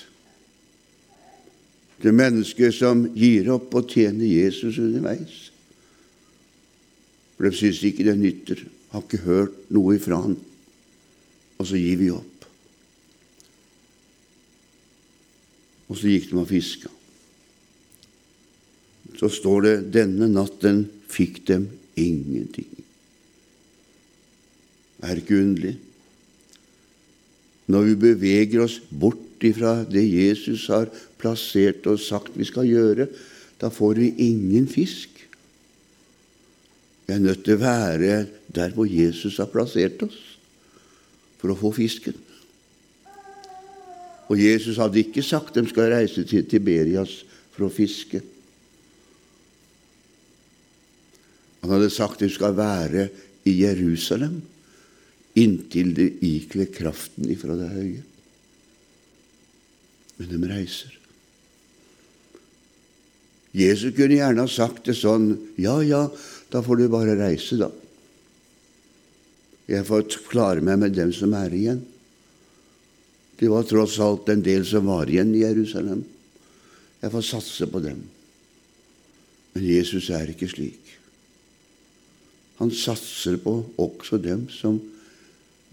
Det 2.01 2.11
mennesker 2.17 2.73
som 2.75 3.05
gir 3.15 3.53
opp 3.55 3.75
å 3.77 3.85
tjene 3.87 4.27
Jesus 4.27 4.81
underveis. 4.83 5.37
For 7.37 7.47
de 7.47 7.55
syns 7.57 7.85
ikke 7.87 8.09
det 8.09 8.17
nytter. 8.19 8.65
Har 8.91 9.05
ikke 9.05 9.23
hørt 9.29 9.61
noe 9.71 9.95
ifra 10.01 10.19
han. 10.25 10.35
Og 11.61 11.69
så 11.69 11.79
gir 11.79 12.01
vi 12.01 12.11
opp. 12.17 12.30
Og 15.91 15.99
så 15.99 16.11
gikk 16.13 16.31
de 16.31 16.39
og 16.39 16.49
fiska. 16.49 16.91
Så 19.19 19.29
står 19.35 19.67
det 19.67 19.77
denne 19.99 20.31
natten 20.31 20.85
fikk 21.11 21.43
dem 21.51 21.67
ingenting. 21.99 22.71
Er 25.03 25.17
det 25.17 25.25
ikke 25.25 25.41
underlig? 25.43 25.75
Når 27.71 27.87
vi 27.89 27.99
beveger 28.07 28.65
oss 28.65 28.79
bort 28.91 29.45
ifra 29.47 29.81
det 29.89 30.05
Jesus 30.05 30.67
har 30.71 30.91
plassert 31.21 31.87
og 31.91 32.01
sagt 32.03 32.37
vi 32.39 32.47
skal 32.49 32.69
gjøre, 32.69 33.09
da 33.61 33.71
får 33.73 34.01
vi 34.01 34.15
ingen 34.27 34.67
fisk. 34.71 35.09
Vi 37.07 37.15
er 37.15 37.23
nødt 37.23 37.45
til 37.45 37.59
å 37.59 37.63
være 37.63 38.25
der 38.55 38.75
hvor 38.75 38.89
Jesus 38.89 39.39
har 39.43 39.51
plassert 39.53 40.03
oss, 40.07 40.19
for 41.41 41.53
å 41.53 41.59
få 41.59 41.73
fisken. 41.75 42.17
Og 44.31 44.39
Jesus 44.39 44.79
hadde 44.79 45.03
ikke 45.03 45.25
sagt 45.27 45.57
de 45.59 45.65
skal 45.69 45.91
reise 45.91 46.23
til 46.29 46.47
Tiberias 46.47 47.21
for 47.51 47.67
å 47.67 47.73
fiske. 47.75 48.23
Han 51.61 51.75
hadde 51.75 51.91
sagt 51.93 52.23
de 52.23 52.31
skal 52.33 52.55
være 52.57 53.09
i 53.51 53.57
Jerusalem 53.65 54.39
inntil 55.39 55.93
de 55.97 56.07
ikler 56.27 56.71
kraften 56.75 57.29
ifra 57.31 57.57
det 57.59 57.69
høye. 57.75 58.07
Men 60.21 60.31
de 60.31 60.51
reiser. 60.51 60.97
Jesus 63.57 63.95
kunne 63.97 64.19
gjerne 64.19 64.45
ha 64.47 64.51
sagt 64.51 64.87
det 64.87 64.95
sånn 64.95 65.33
Ja, 65.59 65.81
ja, 65.83 66.05
da 66.53 66.63
får 66.63 66.79
du 66.79 66.91
bare 66.93 67.19
reise, 67.19 67.59
da. 67.59 67.71
Jeg 69.71 69.87
får 69.87 70.07
klare 70.31 70.63
meg 70.63 70.79
med 70.83 70.95
dem 70.95 71.11
som 71.15 71.35
er 71.39 71.55
igjen. 71.55 71.81
Det 73.41 73.49
var 73.49 73.65
tross 73.65 73.97
alt 74.05 74.29
en 74.29 74.43
del 74.45 74.67
som 74.69 74.89
var 74.91 75.09
igjen 75.09 75.33
i 75.33 75.41
Jerusalem. 75.41 76.03
Jeg 77.01 77.13
får 77.15 77.25
satse 77.25 77.69
på 77.73 77.81
dem. 77.81 78.03
Men 79.55 79.65
Jesus 79.65 80.11
er 80.13 80.29
ikke 80.29 80.49
slik. 80.51 80.91
Han 82.61 82.73
satser 82.77 83.39
på 83.41 83.55
også 83.81 84.19
dem 84.21 84.45
som 84.53 84.77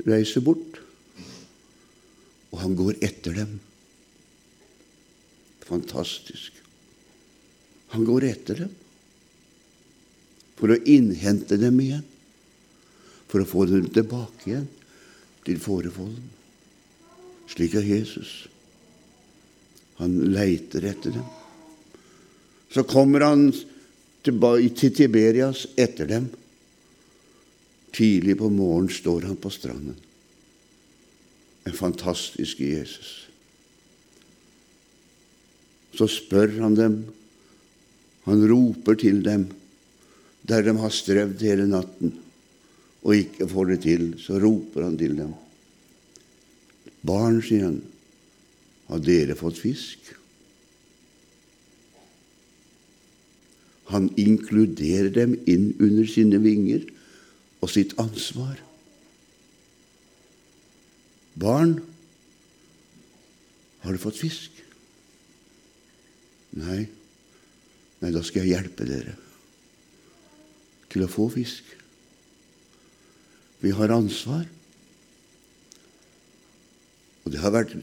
reiser 0.08 0.46
bort. 0.46 0.80
Og 2.54 2.62
han 2.64 2.78
går 2.80 3.02
etter 3.04 3.36
dem. 3.36 3.58
Fantastisk. 5.68 6.56
Han 7.92 8.08
går 8.08 8.30
etter 8.30 8.64
dem 8.64 8.72
for 10.58 10.72
å 10.74 10.80
innhente 10.90 11.60
dem 11.62 11.76
igjen, 11.84 12.08
for 13.30 13.44
å 13.44 13.50
få 13.50 13.68
dem 13.70 13.92
tilbake 13.94 14.48
igjen 14.48 14.66
til 15.46 15.60
fårefolden. 15.62 16.37
Slik 17.48 17.78
er 17.80 17.86
Jesus. 17.88 18.48
Han 20.02 20.18
leiter 20.34 20.86
etter 20.86 21.16
dem. 21.16 21.28
Så 22.70 22.84
kommer 22.84 23.24
han 23.26 23.50
til 24.24 24.92
Tiberias 24.94 25.66
etter 25.80 26.10
dem. 26.10 26.28
Tidlig 27.96 28.36
på 28.38 28.50
morgenen 28.54 28.94
står 28.94 29.30
han 29.30 29.40
på 29.42 29.50
stranden. 29.50 29.96
En 31.66 31.76
fantastisk 31.76 32.60
Jesus. 32.62 33.14
Så 35.98 36.08
spør 36.12 36.60
han 36.60 36.76
dem. 36.78 37.00
Han 38.28 38.44
roper 38.52 39.00
til 39.00 39.24
dem 39.26 39.48
der 40.48 40.64
de 40.64 40.76
har 40.80 40.94
strevd 40.94 41.42
hele 41.44 41.66
natten 41.68 42.14
og 43.08 43.16
ikke 43.16 43.48
får 43.48 43.70
det 43.72 43.78
til, 43.84 44.08
så 44.20 44.40
roper 44.42 44.88
han 44.88 44.98
til 45.00 45.16
dem. 45.18 45.34
Barn, 47.08 47.42
sier 47.46 47.68
han, 47.70 47.82
har 48.88 49.04
dere 49.04 49.36
fått 49.40 49.60
fisk? 49.62 50.14
Han 53.92 54.10
inkluderer 54.20 55.10
dem 55.16 55.38
inn 55.48 55.70
under 55.80 56.08
sine 56.12 56.42
vinger 56.44 56.84
og 57.64 57.72
sitt 57.72 57.96
ansvar. 58.02 58.58
Barn, 61.40 61.78
har 63.86 63.96
du 63.96 64.02
fått 64.02 64.20
fisk? 64.20 64.52
Nei. 66.58 66.88
Nei, 68.02 68.12
da 68.14 68.22
skal 68.26 68.44
jeg 68.44 68.58
hjelpe 68.58 68.86
dere 68.90 69.16
til 70.92 71.04
å 71.06 71.12
få 71.12 71.28
fisk. 71.34 71.64
Vi 73.64 73.72
har 73.76 73.94
ansvar. 73.96 74.46
Og 77.28 77.34
det 77.34 77.42
har 77.44 77.52
vært 77.52 77.74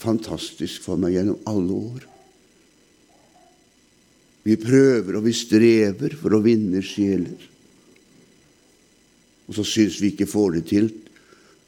fantastisk 0.00 0.86
for 0.86 0.96
meg 0.96 1.12
gjennom 1.12 1.42
alle 1.44 1.74
år. 1.76 2.04
Vi 4.46 4.54
prøver 4.56 5.18
og 5.18 5.26
vi 5.26 5.34
strever 5.36 6.14
for 6.16 6.32
å 6.32 6.40
vinne 6.40 6.80
sjeler. 6.80 7.42
Og 9.44 9.58
så 9.58 9.66
syns 9.68 9.98
vi 10.00 10.14
ikke 10.14 10.28
får 10.30 10.56
det 10.56 10.62
til. 10.70 10.88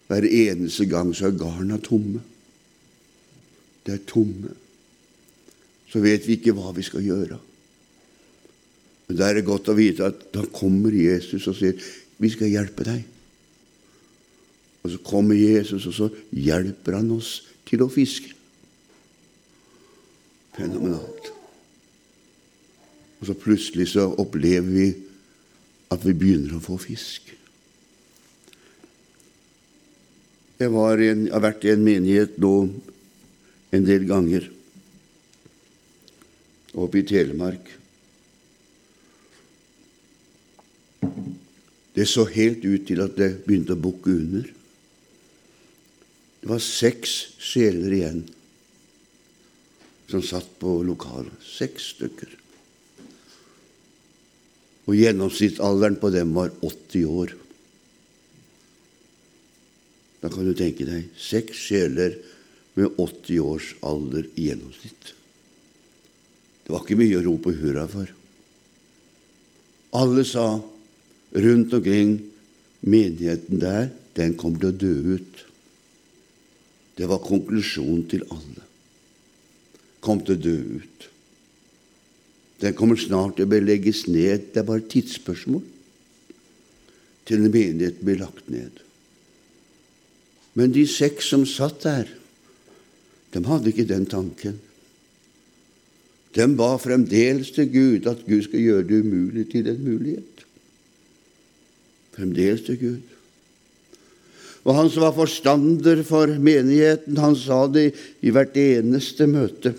Hver 0.08 0.24
eneste 0.24 0.86
gang 0.88 1.12
så 1.12 1.28
er 1.28 1.36
garna 1.36 1.76
tomme. 1.84 2.22
Det 3.84 3.98
er 3.98 4.08
tomme. 4.08 4.54
Så 5.92 6.00
vet 6.00 6.24
vi 6.24 6.38
ikke 6.38 6.56
hva 6.56 6.72
vi 6.72 6.86
skal 6.86 7.04
gjøre. 7.04 7.36
Men 9.08 9.20
da 9.20 9.28
er 9.28 9.36
det 9.36 9.46
godt 9.50 9.68
å 9.68 9.76
vite 9.76 10.08
at 10.08 10.24
da 10.32 10.48
kommer 10.48 10.96
Jesus 10.96 11.44
og 11.44 11.60
sier 11.60 11.76
'Vi 12.18 12.28
skal 12.32 12.48
hjelpe 12.48 12.88
deg'. 12.88 13.17
Og 14.82 14.92
så 14.92 15.00
kommer 15.04 15.38
Jesus, 15.38 15.86
og 15.86 15.94
så 15.94 16.08
hjelper 16.32 16.98
han 17.00 17.10
oss 17.16 17.32
til 17.68 17.82
å 17.84 17.90
fiske. 17.92 18.34
Fenomenalt. 20.56 21.32
Og 23.18 23.26
så 23.26 23.34
plutselig 23.38 23.90
så 23.92 24.06
opplever 24.18 24.70
vi 24.70 24.88
at 25.92 26.04
vi 26.04 26.14
begynner 26.14 26.58
å 26.58 26.62
få 26.62 26.76
fisk. 26.80 27.32
Jeg, 30.58 30.70
en, 30.70 31.26
jeg 31.26 31.32
har 31.32 31.42
vært 31.42 31.66
i 31.66 31.72
en 31.72 31.84
menighet 31.86 32.38
nå 32.42 32.54
en 33.74 33.84
del 33.86 34.06
ganger 34.08 34.48
oppe 36.78 37.00
i 37.00 37.06
Telemark. 37.06 37.70
Det 41.94 42.06
så 42.06 42.26
helt 42.30 42.62
ut 42.66 42.86
til 42.86 43.02
at 43.02 43.16
det 43.18 43.30
begynte 43.46 43.74
å 43.74 43.82
bukke 43.82 44.12
under. 44.14 44.50
Det 46.48 46.54
var 46.54 46.62
seks 46.64 47.14
sjeler 47.44 47.92
igjen 47.92 48.22
som 50.08 50.22
satt 50.24 50.46
på 50.56 50.78
lokalet. 50.80 51.34
Seks 51.44 51.90
stykker. 51.92 52.30
Og 54.88 54.96
gjennomsnittsalderen 54.96 55.98
på 56.00 56.08
dem 56.14 56.30
var 56.32 56.54
80 56.64 57.02
år. 57.04 57.34
Da 60.22 60.30
kan 60.32 60.48
du 60.48 60.54
tenke 60.56 60.86
deg 60.88 61.10
seks 61.20 61.66
sjeler 61.66 62.16
med 62.78 62.96
80 62.96 63.42
års 63.44 63.68
alder 63.84 64.24
i 64.32 64.46
gjennomsnitt. 64.48 65.12
Det 66.64 66.72
var 66.72 66.86
ikke 66.86 66.96
mye 67.02 67.18
å 67.20 67.26
rope 67.26 67.52
hurra 67.58 67.84
for. 67.92 68.14
Alle 70.00 70.24
sa 70.24 70.46
rundt 71.44 71.76
omkring 71.76 72.16
menigheten 72.88 73.60
der, 73.60 73.92
den 74.16 74.32
kommer 74.40 74.64
til 74.64 74.72
å 74.72 74.80
dø 74.86 75.18
ut. 75.18 75.44
Det 76.98 77.06
var 77.06 77.22
konklusjonen 77.22 78.08
til 78.10 78.24
alle. 78.34 78.64
Kom 80.02 80.20
til 80.24 80.34
å 80.34 80.42
dø 80.42 80.56
ut. 80.82 81.08
Den 82.58 82.74
kommer 82.74 82.98
snart 82.98 83.36
til 83.38 83.46
å 83.46 83.60
legges 83.62 84.06
ned. 84.10 84.50
Det 84.50 84.62
er 84.62 84.66
bare 84.66 84.82
et 84.82 84.90
tidsspørsmål 84.90 85.62
til 87.28 87.44
en 87.44 87.52
menighet 87.52 88.00
blir 88.02 88.18
lagt 88.22 88.48
ned. 88.50 88.80
Men 90.58 90.72
de 90.74 90.86
seks 90.90 91.28
som 91.30 91.44
satt 91.46 91.84
der, 91.84 92.08
de 93.34 93.42
hadde 93.44 93.70
ikke 93.70 93.86
den 93.86 94.08
tanken. 94.08 94.56
De 96.34 96.46
ba 96.56 96.72
fremdeles 96.80 97.52
til 97.54 97.68
Gud 97.70 98.08
at 98.10 98.24
Gud 98.26 98.42
skal 98.46 98.64
gjøre 98.64 98.88
det 98.88 99.02
umulig 99.04 99.46
til 99.52 99.68
en 99.70 99.84
mulighet. 99.84 100.44
Fremdeles 102.16 102.64
til 102.66 102.80
Gud. 102.80 103.17
Og 104.68 104.76
han 104.76 104.90
som 104.92 105.06
var 105.06 105.14
forstander 105.16 106.02
for 106.04 106.28
menigheten, 106.28 107.16
han 107.16 107.36
sa 107.40 107.62
det 107.72 107.94
i 108.20 108.32
hvert 108.34 108.56
eneste 108.60 109.24
møte. 109.30 109.72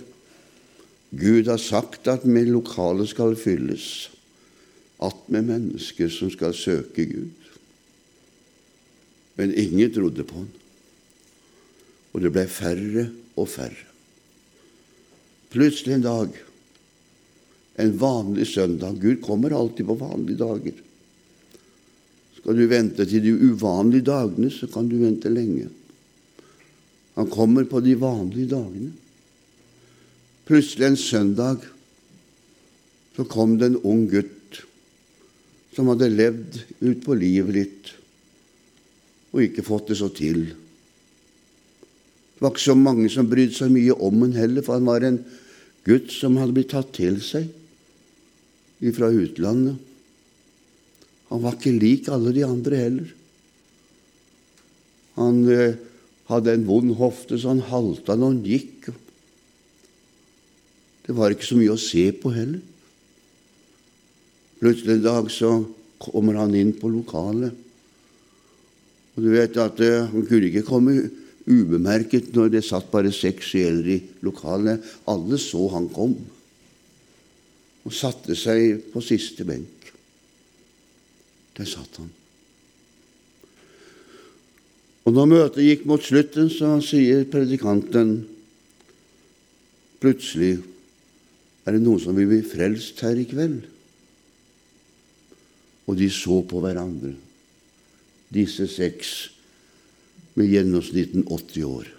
Gud 1.14 1.50
har 1.50 1.62
sagt 1.62 2.10
at 2.10 2.26
med 2.26 2.50
lokalet 2.50 3.12
skal 3.12 3.38
fylles, 3.38 4.10
at 4.98 5.30
med 5.30 5.46
mennesker 5.46 6.10
som 6.10 6.34
skal 6.34 6.58
søke 6.58 7.06
Gud. 7.06 7.46
Men 9.38 9.54
ingen 9.54 9.94
trodde 9.94 10.26
på 10.26 10.42
han. 10.42 10.50
Og 12.10 12.26
det 12.26 12.34
ble 12.34 12.48
færre 12.50 13.06
og 13.38 13.46
færre. 13.48 13.86
Plutselig 15.54 16.00
en 16.00 16.06
dag, 16.06 16.34
en 17.80 17.94
vanlig 18.02 18.50
søndag 18.50 18.98
Gud 19.02 19.22
kommer 19.22 19.54
alltid 19.54 19.86
på 19.86 20.02
vanlige 20.02 20.42
dager. 20.42 20.82
Skal 22.40 22.56
du 22.56 22.66
vente 22.72 23.06
til 23.06 23.24
de 23.24 23.36
uvanlige 23.36 24.08
dagene, 24.08 24.50
så 24.52 24.70
kan 24.72 24.88
du 24.90 24.98
vente 25.02 25.32
lenge. 25.32 25.68
Han 27.20 27.30
kommer 27.32 27.68
på 27.68 27.82
de 27.84 27.98
vanlige 28.00 28.50
dagene. 28.54 28.94
Plutselig 30.48 30.88
en 30.88 30.98
søndag 30.98 31.66
så 33.16 33.26
kom 33.28 33.58
det 33.60 33.68
en 33.70 33.82
ung 33.84 34.06
gutt 34.10 34.62
som 35.76 35.92
hadde 35.92 36.08
levd 36.14 36.62
ut 36.80 37.04
på 37.04 37.18
livet 37.20 37.56
litt 37.58 37.92
og 39.30 39.44
ikke 39.44 39.66
fått 39.66 39.92
det 39.92 40.00
så 40.00 40.08
til. 40.16 40.48
Det 40.50 42.42
var 42.42 42.54
ikke 42.54 42.64
så 42.64 42.76
mange 42.80 43.10
som 43.14 43.28
brydde 43.30 43.58
seg 43.58 43.74
mye 43.76 43.94
om 43.94 44.24
ham 44.24 44.34
heller, 44.34 44.64
for 44.66 44.80
han 44.80 44.88
var 44.88 45.06
en 45.06 45.20
gutt 45.86 46.10
som 46.16 46.40
hadde 46.40 46.56
blitt 46.56 46.72
tatt 46.74 46.94
til 46.96 47.20
seg 47.22 47.52
fra 48.96 49.12
utlandet. 49.12 49.76
Han 51.30 51.44
var 51.44 51.58
ikke 51.58 51.76
lik 51.78 52.10
alle 52.12 52.34
de 52.34 52.46
andre 52.46 52.80
heller. 52.80 53.14
Han 55.20 55.44
eh, 55.52 55.78
hadde 56.30 56.56
en 56.56 56.66
vond 56.68 56.96
hofte, 56.98 57.38
så 57.38 57.54
han 57.54 57.66
halta 57.70 58.16
når 58.18 58.34
han 58.34 58.44
gikk. 58.46 58.90
Det 61.06 61.16
var 61.18 61.34
ikke 61.34 61.48
så 61.48 61.58
mye 61.58 61.76
å 61.76 61.82
se 61.82 62.06
på 62.18 62.34
heller. 62.34 62.62
Plutselig 64.60 64.98
en 64.98 65.06
dag 65.06 65.30
så 65.32 65.54
kommer 66.00 66.40
han 66.40 66.56
inn 66.58 66.74
på 66.76 66.92
lokalet. 66.92 67.66
Og 69.16 69.26
du 69.26 69.32
vet 69.34 69.58
at 69.60 69.82
eh, 69.84 70.06
Han 70.08 70.28
kunne 70.28 70.50
ikke 70.50 70.68
komme 70.68 70.96
ubemerket 71.50 72.30
når 72.36 72.54
det 72.54 72.66
satt 72.68 72.92
bare 72.92 73.12
seks 73.16 73.54
sjeler 73.54 73.88
i 73.96 74.00
lokalet. 74.26 74.84
Alle 75.10 75.40
så 75.42 75.66
han 75.74 75.90
kom, 75.92 76.14
og 77.84 77.96
satte 77.96 78.38
seg 78.38 78.92
på 78.94 79.02
siste 79.04 79.48
benk. 79.48 79.79
Der 81.60 81.68
satt 81.68 82.00
han. 82.00 82.10
Og 85.04 85.16
når 85.16 85.28
møtet 85.28 85.66
gikk 85.66 85.88
mot 85.90 86.04
slutten, 86.06 86.48
så 86.54 86.78
sier 86.86 87.26
predikanten 87.28 88.22
plutselig 90.00 90.60
er 91.68 91.76
det 91.76 91.84
noen 91.84 92.00
som 92.00 92.16
vil 92.16 92.30
bli 92.30 92.40
frelst 92.48 93.02
her 93.04 93.20
i 93.20 93.28
kveld. 93.28 93.60
Og 95.90 95.98
de 96.00 96.08
så 96.14 96.40
på 96.48 96.62
hverandre, 96.64 97.16
disse 98.32 98.70
seks 98.70 99.14
med 100.38 100.54
gjennomsnitten 100.54 101.26
80 101.28 101.66
år. 101.68 101.90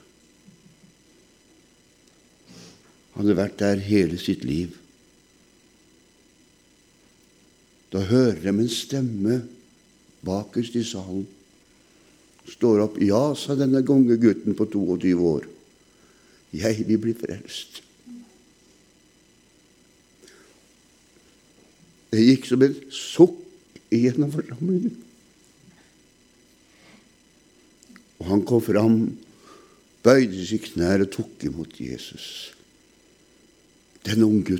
Hadde 3.19 3.37
vært 3.37 3.59
der 3.61 3.83
hele 3.85 4.17
sitt 4.23 4.47
liv. 4.49 4.80
Da 7.91 8.05
hører 8.07 8.38
de 8.38 8.53
en 8.53 8.70
stemme 8.70 9.41
bakerst 10.26 10.76
i 10.78 10.84
salen. 10.86 11.26
Står 12.51 12.84
opp. 12.86 12.99
'Ja', 12.99 13.34
sa 13.34 13.55
denne 13.55 13.82
gutten 13.82 14.55
på 14.55 14.64
22 14.64 15.14
år. 15.18 15.45
'Jeg 16.53 16.86
vil 16.88 16.99
bli 16.99 17.14
frelst'. 17.14 17.82
Det 22.11 22.26
gikk 22.26 22.47
som 22.47 22.62
et 22.62 22.78
sukk 22.91 23.38
gjennom 23.91 24.32
forsamlingen. 24.34 24.97
Og 28.18 28.26
han 28.26 28.43
kom 28.45 28.62
fram, 28.62 28.97
bøyde 30.03 30.47
seg 30.47 30.64
knær 30.72 31.05
og 31.07 31.12
tok 31.14 31.47
imot 31.47 31.78
Jesus. 31.80 32.51
Den 34.05 34.26
unge 34.26 34.59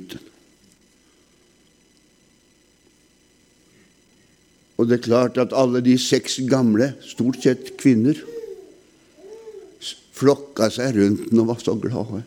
Og 4.81 4.89
det 4.89 4.97
er 4.97 5.05
klart 5.05 5.37
at 5.37 5.53
alle 5.53 5.77
de 5.85 5.93
seks 6.01 6.39
gamle, 6.49 6.95
stort 7.05 7.43
sett 7.43 7.75
kvinner, 7.77 8.17
flokka 10.17 10.71
seg 10.73 10.97
rundt 10.97 11.27
den 11.29 11.41
og 11.43 11.51
var 11.51 11.61
så 11.61 11.75
glade. 11.77 12.23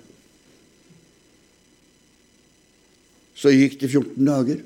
Så 3.35 3.51
gikk 3.51 3.81
det 3.83 3.91
14 3.91 4.23
dager. 4.23 4.63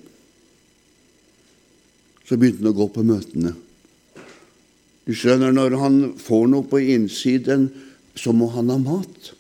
Så 2.28 2.36
begynte 2.36 2.61
han 2.61 2.74
å 2.74 2.76
gå 2.76 2.91
på 2.93 3.07
møtene. 3.09 3.55
Du 5.09 5.14
skjønner, 5.16 5.55
når 5.57 5.78
han 5.80 6.01
får 6.20 6.51
noe 6.53 6.68
på 6.68 6.82
innsiden, 6.93 7.70
så 8.12 8.34
må 8.36 8.51
han 8.53 8.68
ha 8.68 8.76
mat. 8.82 9.32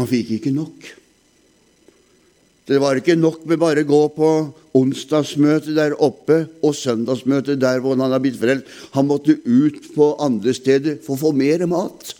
Han 0.00 0.08
fikk 0.08 0.38
ikke 0.38 0.54
nok. 0.56 0.88
Det 2.66 2.80
var 2.82 2.98
ikke 2.98 3.14
nok 3.14 3.44
med 3.46 3.60
bare 3.62 3.84
å 3.84 3.88
gå 3.88 4.00
på 4.16 4.28
onsdagsmøte 4.76 5.74
der 5.76 5.94
oppe 6.02 6.42
og 6.66 6.74
søndagsmøte 6.74 7.54
der 7.62 7.78
hvor 7.82 7.94
han 7.94 8.02
hadde 8.02 8.22
blitt 8.24 8.40
frelst. 8.40 8.70
Han 8.96 9.06
måtte 9.06 9.38
ut 9.44 9.92
på 9.94 10.14
andre 10.22 10.54
steder 10.56 10.98
for 11.04 11.14
å 11.14 11.22
få 11.28 11.32
mer 11.36 11.62
mat. 11.70 12.10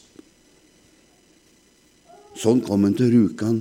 Sånn 2.39 2.61
kom 2.63 2.85
han 2.87 2.95
til 2.95 3.11
Rjukan, 3.11 3.59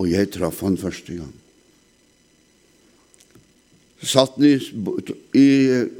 og 0.00 0.08
jeg 0.08 0.32
traff 0.34 0.62
han 0.64 0.78
første 0.80 1.18
gang. 1.20 1.34
Satt 4.02 4.38
han 4.38 4.46
i, 4.48 4.54
i, 5.36 5.48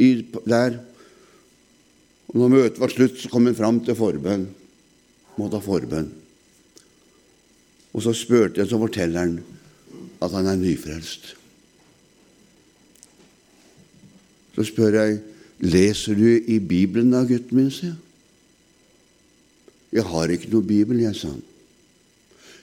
i, 0.07 0.13
der, 0.47 0.79
Og 2.29 2.37
når 2.37 2.51
møtet 2.53 2.79
var 2.83 2.93
slutt, 2.93 3.15
så 3.17 3.31
kom 3.33 3.47
han 3.49 3.57
fram 3.57 3.79
til 3.81 3.97
forbønn. 3.97 4.43
Måtte 5.39 5.57
ha 5.57 5.65
forbønn. 5.65 6.11
Og 7.93 8.05
så 8.05 8.13
spurte 8.17 8.61
jeg, 8.61 8.69
så 8.71 8.79
forteller 8.81 9.25
han 9.25 9.39
at 10.23 10.35
han 10.35 10.47
er 10.51 10.59
nyfrelst. 10.61 11.35
Så 14.55 14.67
spør 14.67 14.99
jeg 14.99 15.21
leser 15.59 16.19
du 16.19 16.27
i 16.27 16.59
Bibelen 16.59 17.13
da, 17.15 17.25
gutten 17.27 17.59
min, 17.59 17.71
sier 17.71 17.95
jeg. 17.95 18.05
Jeg 19.99 20.05
har 20.05 20.29
ikke 20.29 20.51
noe 20.53 20.67
Bibel, 20.69 20.99
jeg, 21.01 21.17
sa 21.17 21.31
han. 21.33 21.45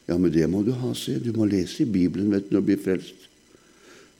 Ja, 0.05 0.17
men 0.21 0.29
det 0.29 0.45
må 0.51 0.61
du 0.61 0.75
ha, 0.77 0.91
sier 0.93 1.17
jeg. 1.17 1.31
Du 1.31 1.39
må 1.39 1.47
lese 1.49 1.81
i 1.81 1.89
Bibelen 1.89 2.29
vet 2.29 2.45
du, 2.45 2.53
når 2.53 2.61
du 2.61 2.67
blir 2.67 2.83
frelst. 2.83 3.23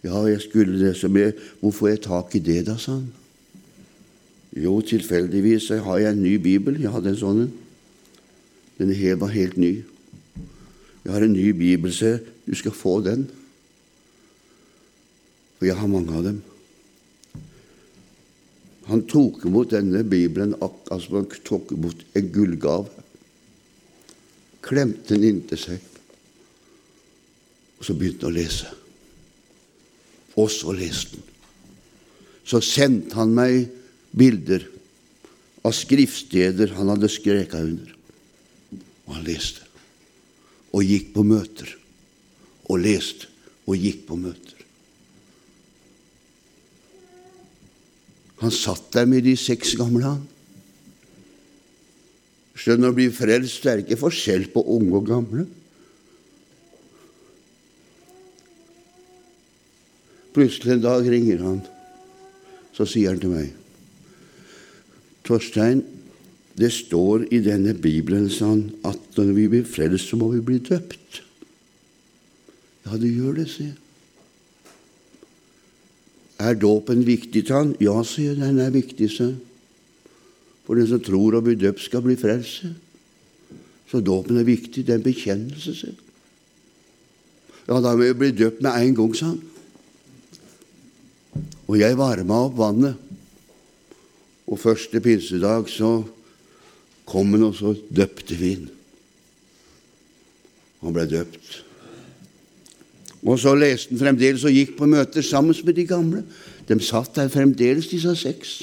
Ja, 0.06 0.24
jeg 0.26 0.42
skulle 0.42 0.80
det, 0.80 0.96
så 0.98 1.10
med. 1.10 1.38
Hvor 1.60 1.74
får 1.76 1.92
jeg 1.92 2.02
tak 2.08 2.36
i 2.36 2.42
det, 2.48 2.64
da, 2.66 2.78
sa 2.82 2.98
han. 2.98 3.12
Jo, 4.56 4.80
tilfeldigvis 4.82 5.70
har 5.84 6.00
jeg 6.00 6.16
en 6.16 6.24
ny 6.24 6.38
bibel. 6.42 6.80
Jeg 6.82 6.94
hadde 6.94 7.12
en 7.12 7.20
sånn 7.20 7.44
en. 7.44 7.54
Den 8.80 8.92
var 9.20 9.34
helt 9.36 9.58
ny. 9.60 9.74
Jeg 11.06 11.14
har 11.14 11.22
en 11.22 11.36
ny 11.38 11.52
bibel, 11.54 11.94
se. 11.94 12.18
Du 12.46 12.56
skal 12.58 12.74
få 12.74 12.98
den. 13.06 13.28
For 15.60 15.70
jeg 15.70 15.78
har 15.78 15.90
mange 15.92 16.14
av 16.18 16.26
dem. 16.26 16.42
Han 18.90 19.06
tok 19.10 19.46
imot 19.46 19.72
denne 19.74 20.04
bibelen 20.06 20.54
akkurat 20.58 21.02
som 21.02 21.20
han 21.20 21.30
tok 21.46 21.74
imot 21.74 22.04
en 22.18 22.32
gullgave. 22.34 23.06
Klemte 24.66 25.14
den 25.14 25.28
inntil 25.30 25.62
seg, 25.62 25.82
og 27.78 27.86
så 27.86 27.94
begynte 27.98 28.26
han 28.26 28.34
å 28.34 28.38
lese. 28.38 28.72
Og 30.42 30.50
så 30.54 30.74
leste 30.74 31.20
han. 31.20 31.32
Så 32.46 32.62
sendte 32.62 33.18
han 33.18 33.34
meg 33.34 33.72
bilder 34.14 34.66
av 35.66 35.74
skriftsteder 35.74 36.76
han 36.78 36.92
hadde 36.94 37.10
skreka 37.10 37.62
under. 37.66 37.94
Og 39.06 39.16
han 39.18 39.26
leste. 39.26 39.65
Og 40.76 40.84
gikk 40.84 41.14
på 41.16 41.24
møter. 41.24 41.72
Og 42.68 42.82
leste 42.84 43.32
og 43.66 43.80
gikk 43.80 44.04
på 44.10 44.18
møter. 44.20 44.56
Han 48.44 48.52
satt 48.52 48.92
der 48.94 49.08
med 49.10 49.24
de 49.26 49.36
seks 49.40 49.74
gamle, 49.80 50.04
han. 50.06 50.24
Skjønner, 52.56 52.92
å 52.92 52.96
bli 52.96 53.08
frelst 53.14 53.64
det 53.64 53.72
er 53.72 53.84
ikke 53.84 54.00
forskjell 54.00 54.50
på 54.54 54.64
unge 54.76 55.00
og 55.00 55.08
gamle. 55.08 55.46
Plutselig 60.36 60.76
en 60.76 60.84
dag 60.84 61.08
ringer 61.08 61.44
han. 61.46 61.62
Så 62.76 62.88
sier 62.92 63.14
han 63.14 63.22
til 63.22 63.32
meg 63.32 63.54
Torstein, 65.26 65.80
det 66.56 66.72
står 66.72 67.26
i 67.36 67.42
denne 67.44 67.74
Bibelen 67.76 68.30
sånn 68.32 68.70
at 68.88 69.18
når 69.18 69.32
vi 69.36 69.48
blir 69.52 69.66
frelst, 69.68 70.08
så 70.12 70.20
må 70.20 70.30
vi 70.32 70.44
bli 70.44 70.62
døpt. 70.64 71.20
Ja, 72.86 72.96
det 73.02 73.12
gjør 73.12 73.42
det, 73.42 73.50
sier 73.52 73.74
jeg. 73.74 73.82
Er 76.46 76.56
dåpen 76.60 77.04
viktig 77.08 77.46
han? 77.48 77.74
Ja, 77.84 77.96
sier 78.08 78.34
jeg, 78.34 78.42
den 78.44 78.60
er 78.64 78.72
viktig, 78.72 79.08
sier 79.12 79.36
For 80.66 80.80
den 80.80 80.88
som 80.90 81.04
tror 81.04 81.38
å 81.38 81.44
bli 81.46 81.56
døpt, 81.60 81.84
skal 81.84 82.04
bli 82.06 82.16
frelst. 82.20 82.66
Så 83.92 84.02
dåpen 84.02 84.40
er 84.40 84.48
viktig. 84.48 84.84
Det 84.86 84.96
er 84.96 85.00
en 85.00 85.06
bekjennelse, 85.06 85.76
sier 85.76 86.02
Ja, 87.66 87.80
da 87.82 87.96
må 87.98 88.06
jeg 88.06 88.18
bli 88.20 88.32
døpt 88.32 88.64
med 88.64 88.78
en 88.78 88.96
gang, 88.98 89.14
sa 89.18 89.32
han. 89.34 89.42
Og 91.66 91.80
jeg 91.80 91.98
varma 91.98 92.44
opp 92.46 92.60
vannet. 92.60 93.02
Og 94.46 94.60
første 94.62 95.02
pinsedag 95.02 95.72
så 95.74 95.98
kom 97.06 97.34
han, 97.36 97.48
og 97.50 97.56
så 97.58 97.74
døpte 97.90 98.38
vi 98.40 98.56
han. 98.56 98.68
Han 100.84 100.96
ble 100.96 101.06
døpt. 101.10 101.62
Og 103.26 103.40
så 103.42 103.56
leste 103.58 103.94
han 103.94 104.02
fremdeles 104.02 104.46
og 104.46 104.54
gikk 104.54 104.76
på 104.78 104.90
møter 104.90 105.26
sammen 105.26 105.58
med 105.66 105.78
de 105.78 105.88
gamle. 105.90 106.24
De 106.68 106.78
satt 106.82 107.16
der 107.18 107.32
fremdeles, 107.34 107.90
disse 107.90 108.14
seks. 108.20 108.58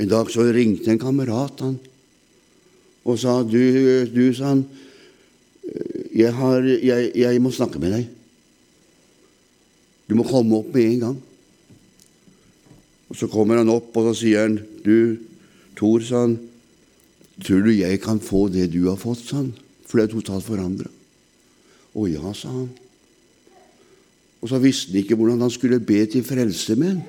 En 0.00 0.08
dag 0.08 0.30
så 0.32 0.46
ringte 0.48 0.90
en 0.92 1.00
kamerat 1.00 1.60
han 1.60 1.78
og 3.00 3.16
sa 3.18 3.40
du, 3.42 3.56
du 4.12 4.26
sa 4.36 4.52
han, 4.52 4.62
jeg, 6.14 6.32
har, 6.36 6.66
jeg, 6.66 7.10
jeg 7.16 7.40
må 7.42 7.52
snakke 7.54 7.80
med 7.80 7.94
deg. 7.94 8.06
Du 10.10 10.16
må 10.18 10.26
komme 10.28 10.58
opp 10.58 10.74
med 10.74 10.84
en 10.84 11.02
gang. 11.04 11.18
Og 13.10 13.16
Så 13.18 13.26
kommer 13.30 13.58
han 13.58 13.72
opp, 13.72 13.96
og 13.96 14.10
så 14.10 14.14
sier 14.20 14.46
han, 14.46 14.58
du, 14.84 15.18
Tor, 15.80 16.04
sa 16.04 16.26
han, 16.26 16.36
tror 17.40 17.64
du 17.64 17.72
jeg 17.72 18.00
kan 18.04 18.20
få 18.20 18.48
det 18.52 18.68
du 18.74 18.82
har 18.90 18.98
fått, 19.00 19.22
sa 19.24 19.40
han, 19.40 19.54
for 19.88 19.98
det 19.98 20.08
er 20.08 20.16
totalt 20.18 20.44
forandra. 20.44 20.90
Å 21.96 22.06
ja, 22.10 22.34
sa 22.36 22.52
han. 22.52 22.68
Og 24.40 24.52
så 24.52 24.60
visste 24.60 24.92
han 24.92 25.00
ikke 25.02 25.16
hvordan 25.16 25.40
han 25.44 25.52
skulle 25.52 25.80
be 25.80 26.02
til 26.08 26.24
frelse 26.26 26.76
med 26.76 26.94
ham. 26.94 27.00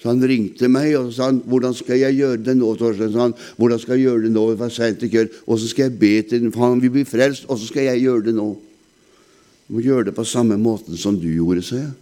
Så 0.00 0.08
han 0.08 0.22
ringte 0.24 0.68
meg 0.72 0.94
og 0.96 1.10
sa 1.12 1.26
han, 1.28 1.42
'Hvordan 1.44 1.74
skal 1.76 1.98
jeg 2.00 2.16
gjøre 2.16 2.44
det 2.44 2.56
nå?' 2.56 2.76
Torstein, 2.76 3.12
sa 3.12 3.20
han. 3.20 3.34
'Hvordan 3.58 3.78
skal 3.78 3.98
jeg 3.98 4.08
gjøre 4.08 4.22
det 4.22 4.32
nå?' 4.32 4.56
Kveld. 5.10 5.30
'Åssen 5.46 5.68
skal 5.68 5.82
jeg 5.82 5.98
be 5.98 6.22
til 6.22 6.40
den, 6.40 6.52
for 6.52 6.68
han 6.68 6.80
vil 6.80 6.90
bli 6.90 7.04
frelst.' 7.04 7.44
'Åssen 7.44 7.66
skal 7.68 7.82
jeg 7.82 8.00
gjøre 8.00 8.24
det 8.24 8.34
nå?' 8.34 8.56
Du 9.68 9.74
må 9.74 9.80
gjøre 9.80 10.04
det 10.04 10.14
på 10.14 10.24
samme 10.24 10.56
måten 10.56 10.96
som 10.96 11.20
du 11.20 11.28
gjorde, 11.28 11.62
sa 11.62 11.76
jeg. 11.76 11.92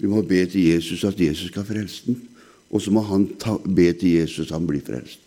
Du 0.00 0.08
må 0.08 0.22
be 0.22 0.46
til 0.46 0.74
Jesus 0.74 1.04
at 1.04 1.20
Jesus 1.20 1.50
skal 1.50 1.64
frelse 1.64 2.02
den, 2.06 2.22
og 2.68 2.82
så 2.84 2.92
må 2.92 3.02
han 3.08 3.26
ta, 3.40 3.56
be 3.64 3.88
til 3.96 4.18
Jesus 4.20 4.52
han 4.52 4.66
blir 4.68 4.84
frelst. 4.84 5.22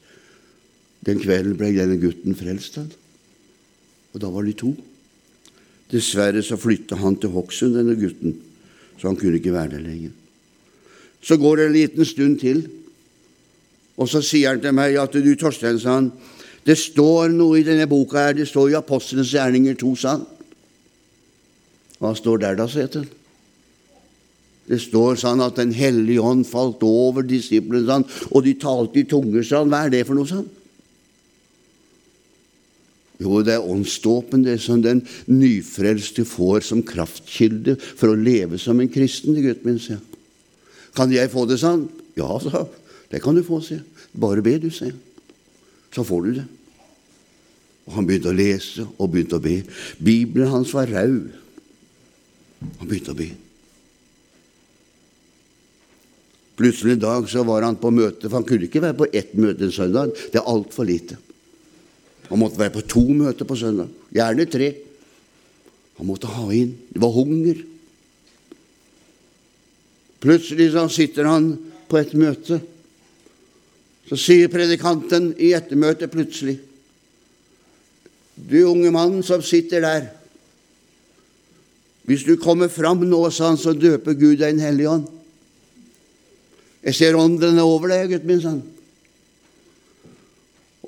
Den 1.06 1.22
kvelden 1.22 1.58
ble 1.58 1.72
denne 1.74 1.98
gutten 2.02 2.38
frelst. 2.38 2.78
Han. 2.78 2.92
Og 4.14 4.22
da 4.22 4.30
var 4.30 4.46
de 4.46 4.54
to. 4.58 4.76
Dessverre 5.92 6.44
så 6.46 6.60
flytta 6.60 7.00
han 7.02 7.18
til 7.20 7.34
Hokksund, 7.34 7.76
denne 7.76 7.98
gutten, 8.00 8.38
så 9.00 9.10
han 9.10 9.18
kunne 9.20 9.42
ikke 9.42 9.54
være 9.56 9.76
der 9.76 9.84
lenger. 9.84 10.14
Så 11.22 11.38
går 11.38 11.58
det 11.58 11.66
en 11.66 11.74
liten 11.76 12.06
stund 12.06 12.38
til, 12.40 12.62
og 13.98 14.08
så 14.10 14.22
sier 14.24 14.54
han 14.54 14.62
til 14.64 14.74
meg 14.74 14.96
at 14.98 15.14
du, 15.14 15.34
Torstein, 15.36 15.80
sa 15.82 15.98
han, 15.98 16.12
det 16.66 16.78
står 16.78 17.34
noe 17.34 17.60
i 17.60 17.66
denne 17.66 17.90
boka 17.90 18.22
her, 18.28 18.38
det 18.38 18.48
står 18.48 18.72
i 18.72 18.78
Apostlenes 18.80 19.34
gjerninger 19.34 19.76
2, 19.82 19.92
sa 20.00 20.16
han. 20.16 20.24
Hva 22.02 22.14
står 22.18 22.42
der 22.46 22.58
da, 22.62 22.70
sa 22.70 22.86
han. 22.86 23.10
Det 24.70 24.78
står 24.80 25.18
sånn 25.20 25.42
at 25.44 25.58
Den 25.58 25.74
hellige 25.74 26.22
ånd 26.22 26.46
falt 26.48 26.84
over 26.86 27.26
disiplene, 27.28 27.86
sånn, 27.88 28.06
og 28.32 28.46
de 28.46 28.56
talte 28.62 29.02
i 29.02 29.08
tunger, 29.10 29.44
Sånn. 29.44 29.72
Hva 29.72 29.86
er 29.86 29.94
det 29.94 30.06
for 30.08 30.18
noe, 30.18 30.30
sånn? 30.30 30.48
Jo, 33.22 33.42
det 33.46 33.54
er 33.54 33.68
åndsdåpen, 33.70 34.46
det 34.46 34.58
som 34.64 34.82
den 34.82 35.04
nyfrelste 35.30 36.26
får 36.26 36.64
som 36.66 36.82
kraftkilde 36.86 37.76
for 37.78 38.10
å 38.10 38.18
leve 38.18 38.58
som 38.58 38.80
en 38.82 38.90
kristen. 38.90 39.38
gutten 39.38 39.68
min, 39.68 39.80
sier 39.80 40.00
Kan 40.96 41.12
jeg 41.12 41.30
få 41.32 41.46
det 41.46 41.60
sånn? 41.62 41.88
Ja, 42.18 42.40
sa 42.40 42.68
Det 43.10 43.22
kan 43.22 43.36
du 43.36 43.44
få, 43.44 43.62
sier 43.62 43.84
Bare 44.14 44.42
be, 44.42 44.58
du, 44.58 44.70
sier 44.70 44.96
Så 45.94 46.04
får 46.04 46.26
du 46.26 46.34
det. 46.40 46.48
Og 47.86 47.94
han 47.94 48.08
begynte 48.08 48.32
å 48.32 48.36
lese 48.36 48.86
og 48.98 49.12
begynte 49.12 49.36
å 49.36 49.44
be. 49.44 49.64
Bibelen 50.00 50.48
hans 50.48 50.72
var 50.74 50.88
rau. 50.88 51.28
Han 52.80 52.88
begynte 52.88 53.12
å 53.12 53.18
be. 53.18 53.32
Plutselig 56.60 56.98
en 56.98 57.04
dag 57.04 57.28
så 57.30 57.44
var 57.48 57.64
han 57.66 57.80
på 57.80 57.92
møte, 57.94 58.28
for 58.28 58.40
han 58.40 58.48
kunne 58.48 58.68
ikke 58.68 58.84
være 58.84 58.98
på 59.00 59.10
ett 59.16 59.34
møte 59.40 59.66
en 59.66 59.74
søndag. 59.74 60.12
Det 60.32 60.42
er 60.42 60.50
altfor 60.52 60.88
lite. 60.88 61.18
Han 62.30 62.40
måtte 62.40 62.60
være 62.60 62.76
på 62.76 62.86
to 62.88 63.04
møter 63.12 63.48
på 63.48 63.58
søndag, 63.60 63.92
gjerne 64.14 64.48
tre. 64.52 64.72
Han 66.00 66.08
måtte 66.08 66.32
ha 66.32 66.48
inn 66.56 66.74
Det 66.90 67.02
var 67.02 67.12
hunger. 67.14 67.60
Plutselig 70.22 70.72
så 70.72 70.88
sitter 70.90 71.28
han 71.30 71.52
på 71.90 71.98
et 72.00 72.14
møte. 72.14 72.62
Så 74.10 74.18
sier 74.20 74.52
predikanten 74.52 75.32
i 75.40 75.54
ettermøtet 75.56 76.12
plutselig 76.12 76.58
Du 78.36 78.58
unge 78.66 78.90
mann 78.92 79.22
som 79.24 79.44
sitter 79.46 79.84
der. 79.84 80.08
Hvis 82.10 82.24
du 82.26 82.36
kommer 82.42 82.72
fram 82.72 83.04
nå, 83.06 83.20
sa 83.30 83.52
han, 83.52 83.60
så 83.60 83.76
døper 83.78 84.18
Gud 84.18 84.40
deg 84.42 84.56
en 84.56 84.64
hellig 84.64 84.88
ånd. 84.90 85.06
Jeg 86.82 86.98
ser 86.98 87.18
ånden 87.18 87.60
over 87.62 87.92
deg, 87.92 88.10
gutten 88.16 88.30
min, 88.30 88.42
sa 88.42 88.56
han. 88.56 88.64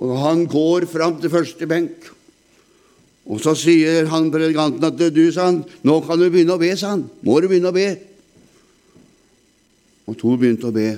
Og 0.03 0.13
han 0.19 0.43
går 0.49 0.87
fram 0.89 1.19
til 1.21 1.31
første 1.31 1.67
benk. 1.69 2.09
Og 3.23 3.39
så 3.39 3.53
sier 3.55 4.09
han 4.11 4.31
predikanten 4.33 4.83
at 4.83 4.99
du, 4.99 5.23
sa 5.31 5.47
han, 5.51 5.61
nå 5.85 5.99
kan 6.03 6.19
du 6.19 6.27
begynne 6.27 6.57
å 6.57 6.61
be, 6.61 6.73
sa 6.75 6.95
han. 6.95 7.05
Må 7.23 7.39
du 7.39 7.47
begynne 7.47 7.71
å 7.71 7.75
be. 7.75 7.87
Og 10.09 10.17
Tor 10.19 10.39
begynte 10.39 10.67
å 10.67 10.75
be. 10.75 10.89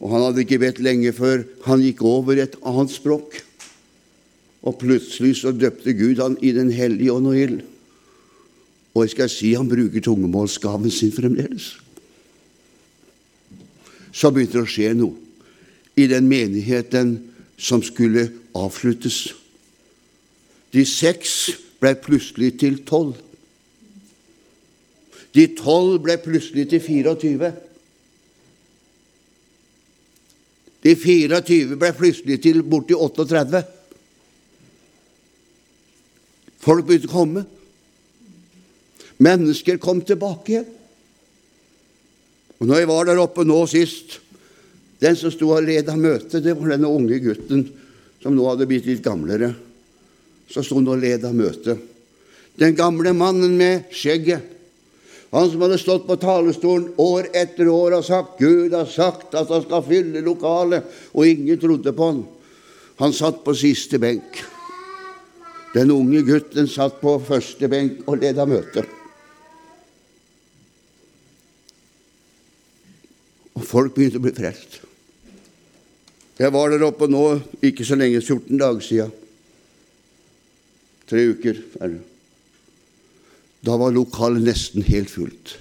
Og 0.00 0.12
han 0.12 0.26
hadde 0.26 0.44
ikke 0.44 0.60
bedt 0.60 0.80
lenge 0.84 1.12
før 1.16 1.44
han 1.64 1.84
gikk 1.84 2.02
over 2.08 2.36
i 2.36 2.44
et 2.44 2.58
annet 2.60 2.92
språk. 2.92 3.38
Og 4.60 4.76
plutselig 4.80 5.38
så 5.40 5.54
døpte 5.56 5.96
Gud 5.96 6.20
han 6.20 6.36
i 6.44 6.52
Den 6.56 6.72
hellige 6.72 7.14
ånd 7.16 7.30
og 7.30 7.38
ild. 7.38 7.60
Og 8.92 9.06
jeg 9.06 9.14
skal 9.14 9.32
si 9.32 9.54
han 9.54 9.70
bruker 9.70 10.04
tungemålsgaven 10.04 10.92
sin 10.92 11.14
fremdeles. 11.14 11.78
Så 14.12 14.30
begynte 14.30 14.58
det 14.58 14.64
å 14.66 14.70
skje 14.70 14.92
noe 14.98 15.16
i 16.00 16.06
den 16.10 16.28
menigheten 16.30 17.16
som 17.60 17.82
skulle 17.84 18.28
avsluttes. 18.56 19.30
De 20.72 20.84
seks 20.86 21.50
ble 21.82 21.94
plutselig 21.98 22.54
til 22.62 22.78
tolv. 22.86 23.18
De 25.34 25.46
tolv 25.58 26.00
ble 26.04 26.16
plutselig 26.22 26.68
til 26.70 26.82
24. 26.82 27.52
De 30.80 30.96
24 30.96 31.78
ble 31.78 31.92
plutselig 31.96 32.40
til 32.42 32.62
borti 32.64 32.96
38. 32.96 33.62
Folk 36.60 36.86
begynte 36.88 37.10
å 37.10 37.14
komme. 37.14 37.44
Mennesker 39.20 39.80
kom 39.80 40.00
tilbake 40.04 40.54
igjen. 40.54 40.76
Og 42.60 42.68
når 42.68 42.82
jeg 42.82 42.90
var 42.90 43.08
der 43.08 43.22
oppe 43.22 43.46
nå 43.48 43.62
sist 43.70 44.18
Den 45.00 45.16
som 45.16 45.32
sto 45.32 45.48
og 45.54 45.64
leda 45.64 45.94
møtet, 45.96 46.42
det 46.44 46.52
var 46.52 46.74
denne 46.74 46.88
unge 46.92 47.16
gutten 47.24 47.62
som 48.20 48.34
nå 48.36 48.44
hadde 48.44 48.66
blitt 48.68 48.84
litt 48.84 49.00
gamlere. 49.00 49.48
Så 50.44 50.60
sto 50.60 50.76
han 50.76 50.90
og 50.92 51.00
leda 51.00 51.30
møtet. 51.32 51.80
Den 52.60 52.74
gamle 52.76 53.14
mannen 53.16 53.54
med 53.56 53.88
skjegget, 53.96 54.44
han 55.30 55.48
som 55.48 55.62
hadde 55.62 55.78
stått 55.80 56.04
på 56.04 56.18
talerstolen 56.20 56.90
år 57.00 57.30
etter 57.38 57.70
år 57.70 57.96
og 58.00 58.04
sagt 58.04 58.40
Gud 58.42 58.74
har 58.74 58.88
sagt 58.90 59.36
at 59.38 59.48
han 59.48 59.64
skal 59.64 59.86
fylle 59.86 60.20
lokalet, 60.26 60.84
og 61.14 61.26
ingen 61.32 61.60
trodde 61.62 61.96
på 61.96 62.08
han. 62.10 62.24
Han 63.00 63.16
satt 63.16 63.40
på 63.46 63.54
siste 63.56 64.02
benk. 64.02 64.42
Den 65.72 65.94
unge 65.94 66.24
gutten 66.26 66.68
satt 66.68 66.98
på 67.00 67.14
første 67.24 67.70
benk 67.70 68.02
og 68.10 68.20
leda 68.20 68.44
møtet. 68.44 68.99
Og 73.60 73.66
folk 73.68 73.92
begynte 73.92 74.16
å 74.16 74.24
bli 74.24 74.32
frelst. 74.32 74.80
Jeg 76.40 76.52
var 76.54 76.72
der 76.72 76.86
oppe 76.86 77.04
nå 77.10 77.24
ikke 77.68 77.84
så 77.84 77.98
lenge, 78.00 78.22
14 78.24 78.56
dager 78.56 78.84
siden. 78.84 79.12
Tre 81.10 81.26
uker 81.34 81.58
er 81.82 81.92
det. 81.92 82.04
Da 83.66 83.76
var 83.76 83.92
lokalet 83.92 84.46
nesten 84.46 84.86
helt 84.86 85.12
fullt. 85.12 85.58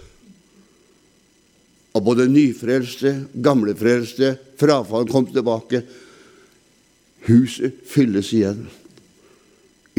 Og 1.97 2.05
både 2.05 2.29
nyfrelste, 2.31 3.11
gamlefrelste, 3.43 4.37
frafall 4.61 5.09
kom 5.09 5.27
tilbake. 5.27 5.81
Huset 7.27 7.81
fylles 7.89 8.31
igjen. 8.37 8.61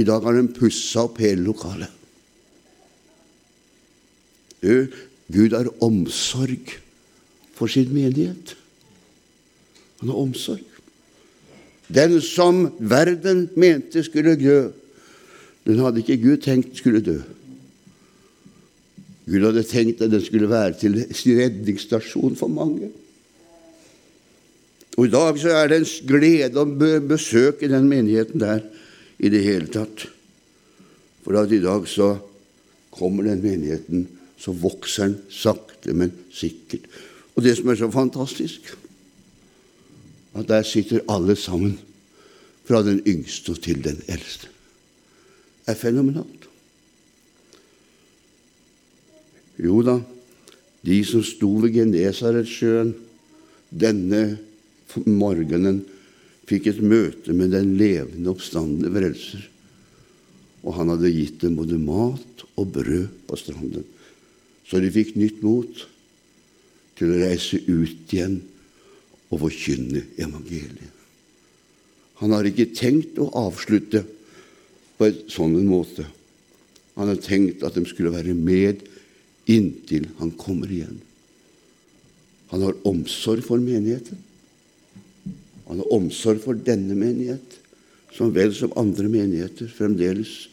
I 0.00 0.06
dag 0.08 0.24
har 0.24 0.38
de 0.38 0.46
pussa 0.56 1.04
opp 1.10 1.20
hele 1.20 1.44
lokalet. 1.44 1.92
Du, 4.64 4.88
Gud 5.28 5.52
har 5.56 5.68
omsorg 5.84 6.78
for 7.60 7.68
sin 7.68 7.92
menighet. 7.92 8.56
Han 10.00 10.08
har 10.08 10.22
omsorg. 10.22 10.64
Den 11.90 12.20
som 12.24 12.68
verden 12.78 13.48
mente 13.58 14.00
skulle 14.06 14.38
dø, 14.40 14.70
den 15.66 15.82
hadde 15.82 16.00
ikke 16.00 16.22
Gud 16.22 16.40
tenkt 16.46 16.78
skulle 16.78 17.02
dø. 17.04 17.18
Gud 19.26 19.44
hadde 19.44 19.66
tenkt 19.68 20.00
at 20.02 20.12
den 20.12 20.22
skulle 20.24 20.48
være 20.50 20.78
til 20.80 21.02
redningsstasjon 21.36 22.38
for 22.38 22.48
mange. 22.48 22.88
Og 24.96 25.06
I 25.06 25.12
dag 25.12 25.36
så 25.38 25.52
er 25.54 25.68
det 25.70 25.82
en 25.82 25.90
glede 26.08 26.62
å 26.62 27.00
besøke 27.06 27.68
den 27.70 27.90
menigheten 27.90 28.40
der 28.42 28.64
i 29.20 29.30
det 29.32 29.44
hele 29.44 29.68
tatt. 29.72 30.06
For 31.24 31.36
at 31.38 31.52
i 31.52 31.60
dag 31.62 31.86
så 31.88 32.14
kommer 32.94 33.28
den 33.28 33.44
menigheten, 33.44 34.08
så 34.40 34.54
vokser 34.56 35.10
den 35.10 35.18
sakte, 35.30 35.92
men 35.94 36.14
sikkert. 36.32 36.88
Og 37.36 37.44
det 37.44 37.56
som 37.58 37.70
er 37.70 37.78
så 37.78 37.90
fantastisk, 37.92 38.72
at 40.34 40.48
der 40.48 40.66
sitter 40.66 41.06
alle 41.10 41.36
sammen, 41.36 41.78
fra 42.70 42.84
den 42.86 43.00
yngste 43.02 43.56
til 43.58 43.80
den 43.82 43.98
eldste. 44.06 44.46
Det 45.66 45.72
er 45.74 45.78
fenomenalt. 45.78 46.44
Jo 49.58 49.80
da, 49.82 49.96
de 50.86 50.98
som 51.04 51.24
sto 51.26 51.50
ved 51.64 51.74
Genesaretsjøen 51.74 52.92
denne 53.70 54.22
morgenen, 55.06 55.82
fikk 56.46 56.70
et 56.70 56.80
møte 56.82 57.34
med 57.34 57.52
den 57.54 57.74
levende, 57.78 58.30
oppstandende 58.30 58.90
frelser. 58.94 59.42
Og 60.62 60.76
han 60.78 60.94
hadde 60.94 61.12
gitt 61.14 61.42
dem 61.42 61.58
både 61.58 61.78
mat 61.78 62.46
og 62.54 62.72
brød 62.74 63.10
på 63.26 63.38
stranden. 63.38 63.86
Så 64.66 64.78
de 64.78 64.94
fikk 64.94 65.16
nytt 65.18 65.42
mot 65.42 65.84
til 67.00 67.14
å 67.14 67.20
reise 67.22 67.56
ut 67.64 68.12
igjen 68.12 68.40
og 69.30 69.46
forkynne 69.46 70.04
evangeliet. 70.20 70.96
Han 72.20 72.34
har 72.36 72.44
ikke 72.44 72.74
tenkt 72.76 73.16
å 73.16 73.30
avslutte 73.40 74.02
på 74.98 75.08
en 75.08 75.20
sånn 75.32 75.56
måte. 75.64 76.04
Han 76.98 77.08
har 77.08 77.20
tenkt 77.24 77.64
at 77.64 77.78
de 77.78 77.86
skulle 77.88 78.12
være 78.12 78.34
med 78.36 78.82
inntil 79.48 80.10
han 80.18 80.34
kommer 80.36 80.68
igjen. 80.68 80.98
Han 82.52 82.66
har 82.66 82.76
omsorg 82.84 83.46
for 83.46 83.62
menigheten. 83.62 84.18
Han 85.70 85.80
har 85.80 85.92
omsorg 85.94 86.42
for 86.42 86.58
denne 86.66 86.96
menighet, 86.98 87.56
som 88.12 88.34
vel 88.34 88.52
som 88.52 88.74
andre 88.76 89.08
menigheter 89.08 89.70
fremdeles. 89.70 90.50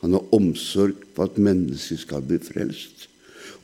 Han 0.00 0.16
har 0.16 0.34
omsorg 0.34 0.96
for 1.14 1.28
at 1.28 1.38
mennesker 1.38 2.00
skal 2.00 2.24
bli 2.24 2.40
frelst. 2.42 3.06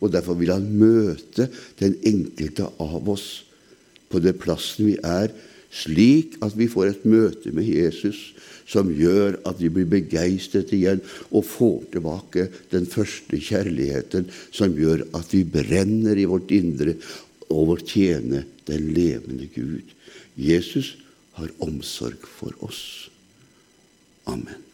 Og 0.02 0.12
derfor 0.12 0.36
vil 0.38 0.52
han 0.52 0.66
møte 0.66 1.48
den 1.80 1.96
enkelte 2.08 2.66
av 2.82 3.08
oss 3.08 3.44
på 4.12 4.20
den 4.20 4.36
plassen 4.36 4.90
vi 4.90 4.96
er, 4.98 5.30
slik 5.72 6.36
at 6.44 6.56
vi 6.58 6.68
får 6.68 6.90
et 6.90 7.04
møte 7.08 7.52
med 7.56 7.64
Jesus 7.64 8.32
som 8.68 8.90
gjør 8.92 9.38
at 9.48 9.60
vi 9.60 9.70
blir 9.72 9.88
begeistret 9.88 10.72
igjen 10.76 11.00
og 11.30 11.46
får 11.48 11.78
tilbake 11.94 12.48
den 12.72 12.84
første 12.88 13.40
kjærligheten 13.40 14.28
som 14.52 14.76
gjør 14.76 15.06
at 15.16 15.32
vi 15.32 15.44
brenner 15.48 16.18
i 16.18 16.28
vårt 16.28 16.52
indre 16.54 16.96
over 17.52 17.80
å 17.80 17.86
tjene 17.86 18.44
den 18.68 18.92
levende 18.96 19.48
Gud. 19.54 19.88
Jesus 20.36 20.94
har 21.38 21.52
omsorg 21.64 22.28
for 22.28 22.52
oss. 22.64 23.08
Amen. 24.28 24.71